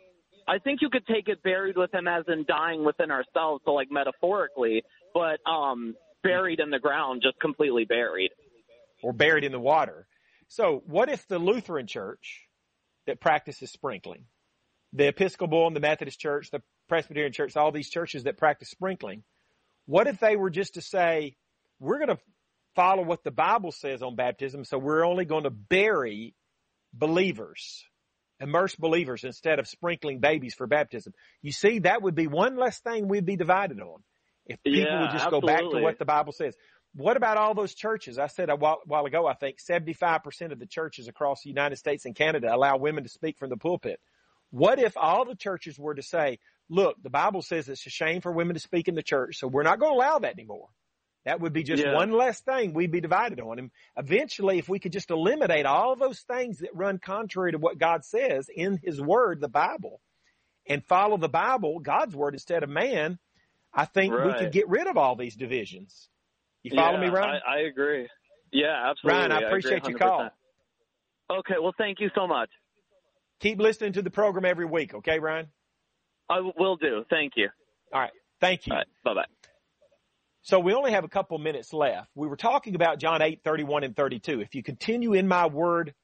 I 0.47 0.59
think 0.59 0.81
you 0.83 0.91
could 0.91 1.07
take 1.07 1.29
it 1.29 1.43
buried 1.43 1.77
with 1.77 1.93
him 1.95 2.07
as 2.07 2.25
in 2.29 2.45
dying 2.47 2.85
within 2.85 3.11
ourselves, 3.11 3.63
so 3.65 3.73
like 3.73 3.89
metaphorically, 3.91 4.83
but 5.13 5.39
um 5.49 5.95
buried 6.23 6.61
in 6.61 6.71
the 6.71 6.79
ground, 6.79 7.23
just 7.23 7.39
completely 7.41 7.85
buried. 7.85 8.31
Or 9.03 9.13
buried 9.13 9.45
in 9.45 9.53
the 9.53 9.61
water. 9.61 10.07
So 10.49 10.83
what 10.87 11.09
if 11.09 11.27
the 11.29 11.39
Lutheran 11.39 11.87
church 11.87 12.43
that 13.07 13.21
practices 13.21 13.71
sprinkling 13.71 14.25
the 14.95 15.09
Episcopal 15.09 15.67
and 15.67 15.75
the 15.75 15.81
Methodist 15.81 16.21
Church, 16.21 16.51
the 16.51 16.63
Presbyterian 16.89 17.33
Church, 17.33 17.57
all 17.57 17.73
these 17.73 17.91
churches 17.91 18.25
that 18.25 18.39
practice 18.39 18.71
sprinkling. 18.71 19.25
What 19.87 20.07
if 20.07 20.21
they 20.21 20.37
were 20.37 20.51
just 20.51 20.75
to 20.75 20.81
say, 20.81 21.37
we're 21.81 21.99
going 21.99 22.17
to 22.17 22.23
follow 22.77 23.03
what 23.03 23.25
the 23.25 23.31
Bible 23.31 23.73
says 23.73 24.03
on 24.03 24.15
baptism, 24.15 24.65
so 24.65 24.79
we're 24.79 25.05
only 25.05 25.25
going 25.25 25.45
to 25.45 25.51
bury 25.51 26.35
believers, 26.93 27.85
immerse 28.41 28.75
believers 28.75 29.25
instead 29.25 29.59
of 29.59 29.69
sprinkling 29.69 30.19
babies 30.19 30.55
for 30.55 30.67
baptism? 30.67 31.13
You 31.43 31.53
see, 31.53 31.81
that 31.81 32.03
would 32.03 32.15
be 32.15 32.27
one 32.27 32.57
less 32.57 32.79
thing 32.81 33.09
we'd 33.09 33.27
be 33.27 33.37
divided 33.37 33.81
on 33.81 34.03
if 34.47 34.63
people 34.63 34.83
yeah, 34.83 35.01
would 35.01 35.11
just 35.11 35.25
absolutely. 35.25 35.53
go 35.53 35.57
back 35.57 35.71
to 35.71 35.83
what 35.83 35.99
the 35.99 36.05
Bible 36.05 36.33
says. 36.33 36.55
What 36.95 37.17
about 37.17 37.37
all 37.37 37.55
those 37.55 37.75
churches? 37.75 38.19
I 38.19 38.29
said 38.29 38.51
a 38.51 38.57
while, 38.57 38.81
while 38.87 39.05
ago, 39.05 39.27
I 39.27 39.35
think 39.35 39.59
75% 39.59 40.53
of 40.53 40.59
the 40.59 40.67
churches 40.67 41.09
across 41.09 41.43
the 41.43 41.49
United 41.49 41.77
States 41.77 42.05
and 42.05 42.15
Canada 42.15 42.55
allow 42.55 42.77
women 42.77 43.03
to 43.03 43.11
speak 43.11 43.37
from 43.37 43.51
the 43.51 43.57
pulpit. 43.57 44.01
What 44.51 44.79
if 44.79 44.97
all 44.97 45.25
the 45.25 45.35
churches 45.35 45.79
were 45.79 45.97
to 45.97 46.03
say, 46.03 46.39
look, 46.69 47.03
the 47.03 47.11
Bible 47.11 47.43
says 47.43 47.69
it's 47.69 47.85
a 47.87 47.91
shame 47.91 48.21
for 48.21 48.31
women 48.31 48.55
to 48.55 48.61
speak 48.61 48.87
in 48.87 48.95
the 48.95 49.03
church, 49.03 49.39
so 49.39 49.49
we're 49.49 49.65
not 49.65 49.81
going 49.81 49.93
to 49.93 49.97
allow 49.97 50.21
that 50.21 50.35
anymore. 50.35 50.69
That 51.25 51.41
would 51.41 51.53
be 51.53 51.63
just 51.63 51.83
Yeah. 51.83 51.95
one 51.95 52.13
less 52.13 52.41
thing 52.41 52.75
we'd 52.75 52.91
be 52.91 53.01
divided 53.01 53.41
on. 53.41 53.59
And 53.59 53.71
eventually, 53.97 54.59
if 54.59 54.69
we 54.69 54.79
could 54.79 54.93
just 54.93 55.11
eliminate 55.11 55.65
all 55.65 55.97
those 55.97 56.21
things 56.21 56.59
that 56.59 56.75
run 56.75 56.99
contrary 56.99 57.53
to 57.53 57.59
what 57.59 57.79
God 57.79 58.05
says 58.05 58.51
in 58.55 58.79
His 58.83 59.01
Word, 59.01 59.41
the 59.41 59.49
Bible, 59.49 60.01
and 60.67 60.85
follow 60.85 61.17
the 61.17 61.29
Bible, 61.29 61.81
God's 61.81 62.15
Word 62.15 62.35
instead 62.35 62.63
of 62.63 62.69
man, 62.69 63.19
I 63.73 63.87
think 63.87 64.13
we 64.15 64.35
could 64.35 64.53
get 64.53 64.69
rid 64.69 64.87
of 64.87 64.97
all 64.97 65.17
these 65.17 65.35
divisions. 65.35 66.09
You 66.63 66.77
follow 66.77 66.99
yeah, 66.99 67.07
me, 67.07 67.09
Ryan? 67.09 67.43
I, 67.47 67.57
I 67.57 67.59
agree. 67.61 68.09
Yeah, 68.53 68.91
absolutely. 68.91 69.21
Ryan, 69.21 69.33
I 69.33 69.41
appreciate 69.41 69.89
your 69.89 69.99
call. 69.99 70.31
Okay, 71.31 71.55
well, 71.61 71.75
thank 71.77 72.01
you 72.01 72.11
so 72.15 72.27
much. 72.27 72.51
Keep 73.41 73.59
listening 73.59 73.95
to 73.95 74.03
the 74.03 74.11
program 74.11 74.45
every 74.45 74.65
week, 74.65 74.95
okay, 74.95 75.19
Ryan? 75.19 75.49
I 76.29 76.41
will 76.57 76.77
do. 76.77 77.05
Thank 77.11 77.33
you. 77.37 77.49
All 77.93 78.01
right. 78.01 78.13
Thank 78.41 78.67
you. 78.67 78.73
All 78.73 78.79
right, 78.79 78.87
bye 79.05 79.15
bye. 79.15 79.49
So 80.45 80.59
we 80.59 80.75
only 80.75 80.93
have 80.93 81.05
a 81.05 81.09
couple 81.09 81.39
minutes 81.39 81.73
left. 81.73 82.11
We 82.15 82.29
were 82.29 82.37
talking 82.37 82.75
about 82.75 82.99
John 82.99 83.23
8, 83.23 83.41
31 83.43 83.83
and 83.83 83.97
32. 83.97 84.43
If 84.43 84.55
you 84.55 84.63
continue 84.63 85.15
in 85.15 85.27
my 85.27 85.47
word, 85.47 85.95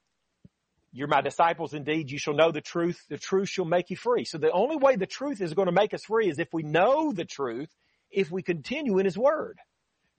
you're 0.92 1.08
my 1.08 1.20
disciples 1.20 1.74
indeed. 1.74 2.10
You 2.10 2.18
shall 2.18 2.32
know 2.32 2.50
the 2.50 2.62
truth. 2.62 3.04
The 3.10 3.18
truth 3.18 3.50
shall 3.50 3.66
make 3.66 3.90
you 3.90 3.96
free. 3.96 4.24
So 4.24 4.38
the 4.38 4.50
only 4.50 4.76
way 4.76 4.96
the 4.96 5.04
truth 5.04 5.42
is 5.42 5.52
going 5.52 5.66
to 5.66 5.72
make 5.72 5.92
us 5.92 6.04
free 6.04 6.30
is 6.30 6.38
if 6.38 6.54
we 6.54 6.62
know 6.62 7.12
the 7.12 7.26
truth, 7.26 7.68
if 8.10 8.30
we 8.30 8.40
continue 8.42 8.98
in 8.98 9.04
his 9.04 9.18
word. 9.18 9.58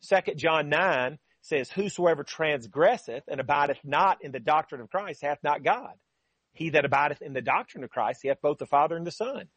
Second 0.02 0.38
John 0.38 0.70
9 0.70 1.18
says, 1.42 1.72
whosoever 1.72 2.24
transgresseth 2.24 3.24
and 3.28 3.42
abideth 3.42 3.80
not 3.84 4.24
in 4.24 4.32
the 4.32 4.40
doctrine 4.40 4.82
of 4.82 4.92
Christ 4.92 5.24
hath 5.24 5.40
not 5.44 5.64
God. 5.64 5.94
He 6.54 6.70
that 6.70 6.86
abideth 6.86 7.24
in 7.24 7.34
the 7.34 7.42
doctrine 7.42 7.84
of 7.84 7.90
Christ, 7.90 8.20
he 8.22 8.28
hath 8.28 8.42
both 8.42 8.60
the 8.60 8.68
Father 8.68 8.96
and 8.96 9.08
the 9.08 9.12
Son. 9.12 9.48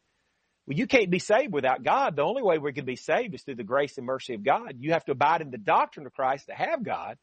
Well, 0.67 0.77
you 0.77 0.87
can't 0.87 1.11
be 1.11 1.19
saved 1.19 1.53
without 1.53 1.83
God. 1.83 2.15
The 2.15 2.23
only 2.23 2.41
way 2.41 2.57
we 2.57 2.73
can 2.73 2.85
be 2.85 2.95
saved 2.95 3.35
is 3.35 3.43
through 3.43 3.55
the 3.55 3.63
grace 3.63 3.97
and 3.97 4.05
mercy 4.05 4.33
of 4.33 4.43
God. 4.43 4.75
You 4.79 4.93
have 4.93 5.05
to 5.05 5.11
abide 5.11 5.41
in 5.41 5.51
the 5.51 5.57
doctrine 5.57 6.05
of 6.05 6.13
Christ 6.13 6.47
to 6.47 6.55
have 6.55 6.83
God. 6.83 7.17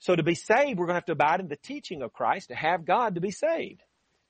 So 0.00 0.14
to 0.14 0.22
be 0.22 0.34
saved, 0.34 0.78
we're 0.78 0.86
going 0.86 0.94
to 0.94 0.98
have 0.98 1.06
to 1.06 1.12
abide 1.12 1.40
in 1.40 1.48
the 1.48 1.56
teaching 1.56 2.02
of 2.02 2.12
Christ 2.12 2.48
to 2.48 2.54
have 2.54 2.84
God 2.84 3.14
to 3.14 3.22
be 3.22 3.30
saved. 3.30 3.82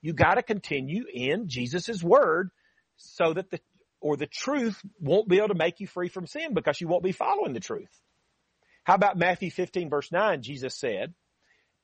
You 0.03 0.13
got 0.13 0.35
to 0.35 0.43
continue 0.43 1.05
in 1.13 1.49
Jesus' 1.49 2.03
word 2.03 2.51
so 2.97 3.33
that 3.33 3.51
the, 3.51 3.59
or 4.01 4.17
the 4.17 4.27
truth 4.27 4.81
won't 5.01 5.29
be 5.29 5.39
able 5.39 5.49
to 5.49 5.55
make 5.55 5.81
you 5.81 5.89
free 5.89 6.09
from 6.09 6.27
sin 6.27 6.55
because 6.55 6.81
you 6.81 6.87
won't 6.87 7.03
be 7.03 7.13
following 7.13 7.55
the 7.55 7.61
truth. 7.61 7.91
How 8.85 8.95
about 8.95 9.17
Matthew 9.17 9.51
15 9.51 9.91
verse 9.91 10.13
9? 10.13 10.43
Jesus 10.43 10.77
said, 10.77 11.15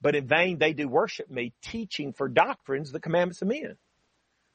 but 0.01 0.15
in 0.15 0.27
vain 0.29 0.59
they 0.59 0.73
do 0.73 0.87
worship 0.87 1.31
me, 1.31 1.53
teaching 1.63 2.13
for 2.13 2.29
doctrines 2.29 2.93
the 2.93 3.01
commandments 3.01 3.43
of 3.43 3.49
men. 3.49 3.77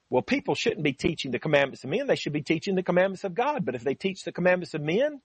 Well, 0.10 0.22
people 0.22 0.56
shouldn't 0.56 0.84
be 0.84 0.94
teaching 0.94 1.32
the 1.32 1.40
commandments 1.40 1.84
of 1.84 1.90
men. 1.90 2.08
They 2.08 2.16
should 2.16 2.34
be 2.34 2.44
teaching 2.44 2.76
the 2.76 2.84
commandments 2.84 3.24
of 3.24 3.34
God. 3.34 3.66
But 3.66 3.76
if 3.76 3.84
they 3.84 3.96
teach 3.96 4.24
the 4.24 4.32
commandments 4.32 4.74
of 4.74 4.82
men, 4.82 5.22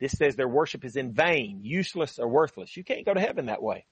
this 0.00 0.12
says 0.12 0.36
their 0.36 0.48
worship 0.48 0.84
is 0.84 0.96
in 0.96 1.12
vain, 1.12 1.60
useless, 1.62 2.18
or 2.18 2.28
worthless. 2.28 2.76
You 2.76 2.84
can't 2.84 3.06
go 3.06 3.14
to 3.14 3.20
heaven 3.20 3.46
that 3.46 3.62
way. 3.62 3.86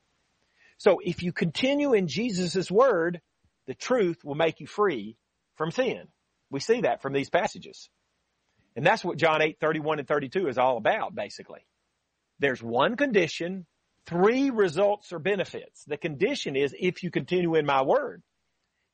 So 0.78 1.00
if 1.02 1.22
you 1.22 1.32
continue 1.32 1.94
in 1.94 2.08
Jesus' 2.08 2.70
word, 2.70 3.20
the 3.66 3.74
truth 3.74 4.24
will 4.24 4.34
make 4.34 4.60
you 4.60 4.66
free 4.66 5.16
from 5.56 5.70
sin. 5.70 6.08
We 6.50 6.60
see 6.60 6.82
that 6.82 7.02
from 7.02 7.12
these 7.12 7.30
passages. 7.30 7.88
And 8.76 8.84
that's 8.84 9.04
what 9.04 9.16
John 9.16 9.42
8, 9.42 9.58
31 9.58 10.00
and 10.00 10.08
32 10.08 10.48
is 10.48 10.58
all 10.58 10.76
about, 10.76 11.14
basically. 11.14 11.66
There's 12.38 12.62
one 12.62 12.96
condition, 12.96 13.66
three 14.06 14.50
results 14.50 15.12
or 15.12 15.18
benefits. 15.18 15.84
The 15.86 15.96
condition 15.96 16.56
is 16.56 16.74
if 16.78 17.02
you 17.02 17.10
continue 17.10 17.54
in 17.54 17.64
my 17.64 17.82
word. 17.82 18.22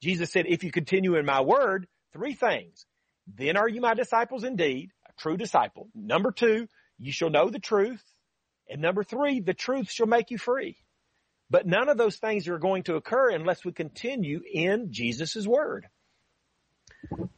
Jesus 0.03 0.33
said, 0.33 0.47
if 0.49 0.65
you 0.65 0.73
continue 0.73 1.15
in 1.17 1.25
my 1.25 1.41
word, 1.41 1.87
three 2.13 2.35
things. 2.35 2.85
Then 3.33 3.57
are 3.57 3.69
you 3.69 3.81
my 3.81 3.95
disciples 3.95 4.43
indeed, 4.43 4.91
a 5.09 5.13
true 5.21 5.37
disciple. 5.37 5.89
Number 5.95 6.33
two, 6.33 6.67
you 6.99 7.13
shall 7.13 7.31
know 7.31 7.49
the 7.49 7.61
truth. 7.61 8.03
And 8.69 8.83
number 8.83 9.05
three, 9.05 9.41
the 9.41 9.55
truth 9.55 9.91
shall 9.91 10.07
make 10.07 10.31
you 10.31 10.39
free. 10.39 10.77
But 11.51 11.67
none 11.67 11.89
of 11.89 11.99
those 11.99 12.17
things 12.17 12.49
are 12.49 12.59
going 12.59 12.85
to 12.85 12.97
occur 12.97 13.31
unless 13.31 13.65
we 13.65 13.73
continue 13.73 14.41
in 14.51 14.93
Jesus' 14.93 15.47
word. 15.47 15.87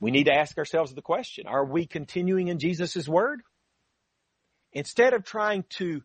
We 0.00 0.10
need 0.10 0.24
to 0.24 0.34
ask 0.34 0.56
ourselves 0.56 0.94
the 0.94 1.02
question, 1.02 1.46
are 1.46 1.64
we 1.64 1.86
continuing 1.86 2.48
in 2.48 2.58
Jesus' 2.58 3.08
word? 3.08 3.42
Instead 4.72 5.14
of 5.14 5.24
trying 5.24 5.64
to 5.78 6.02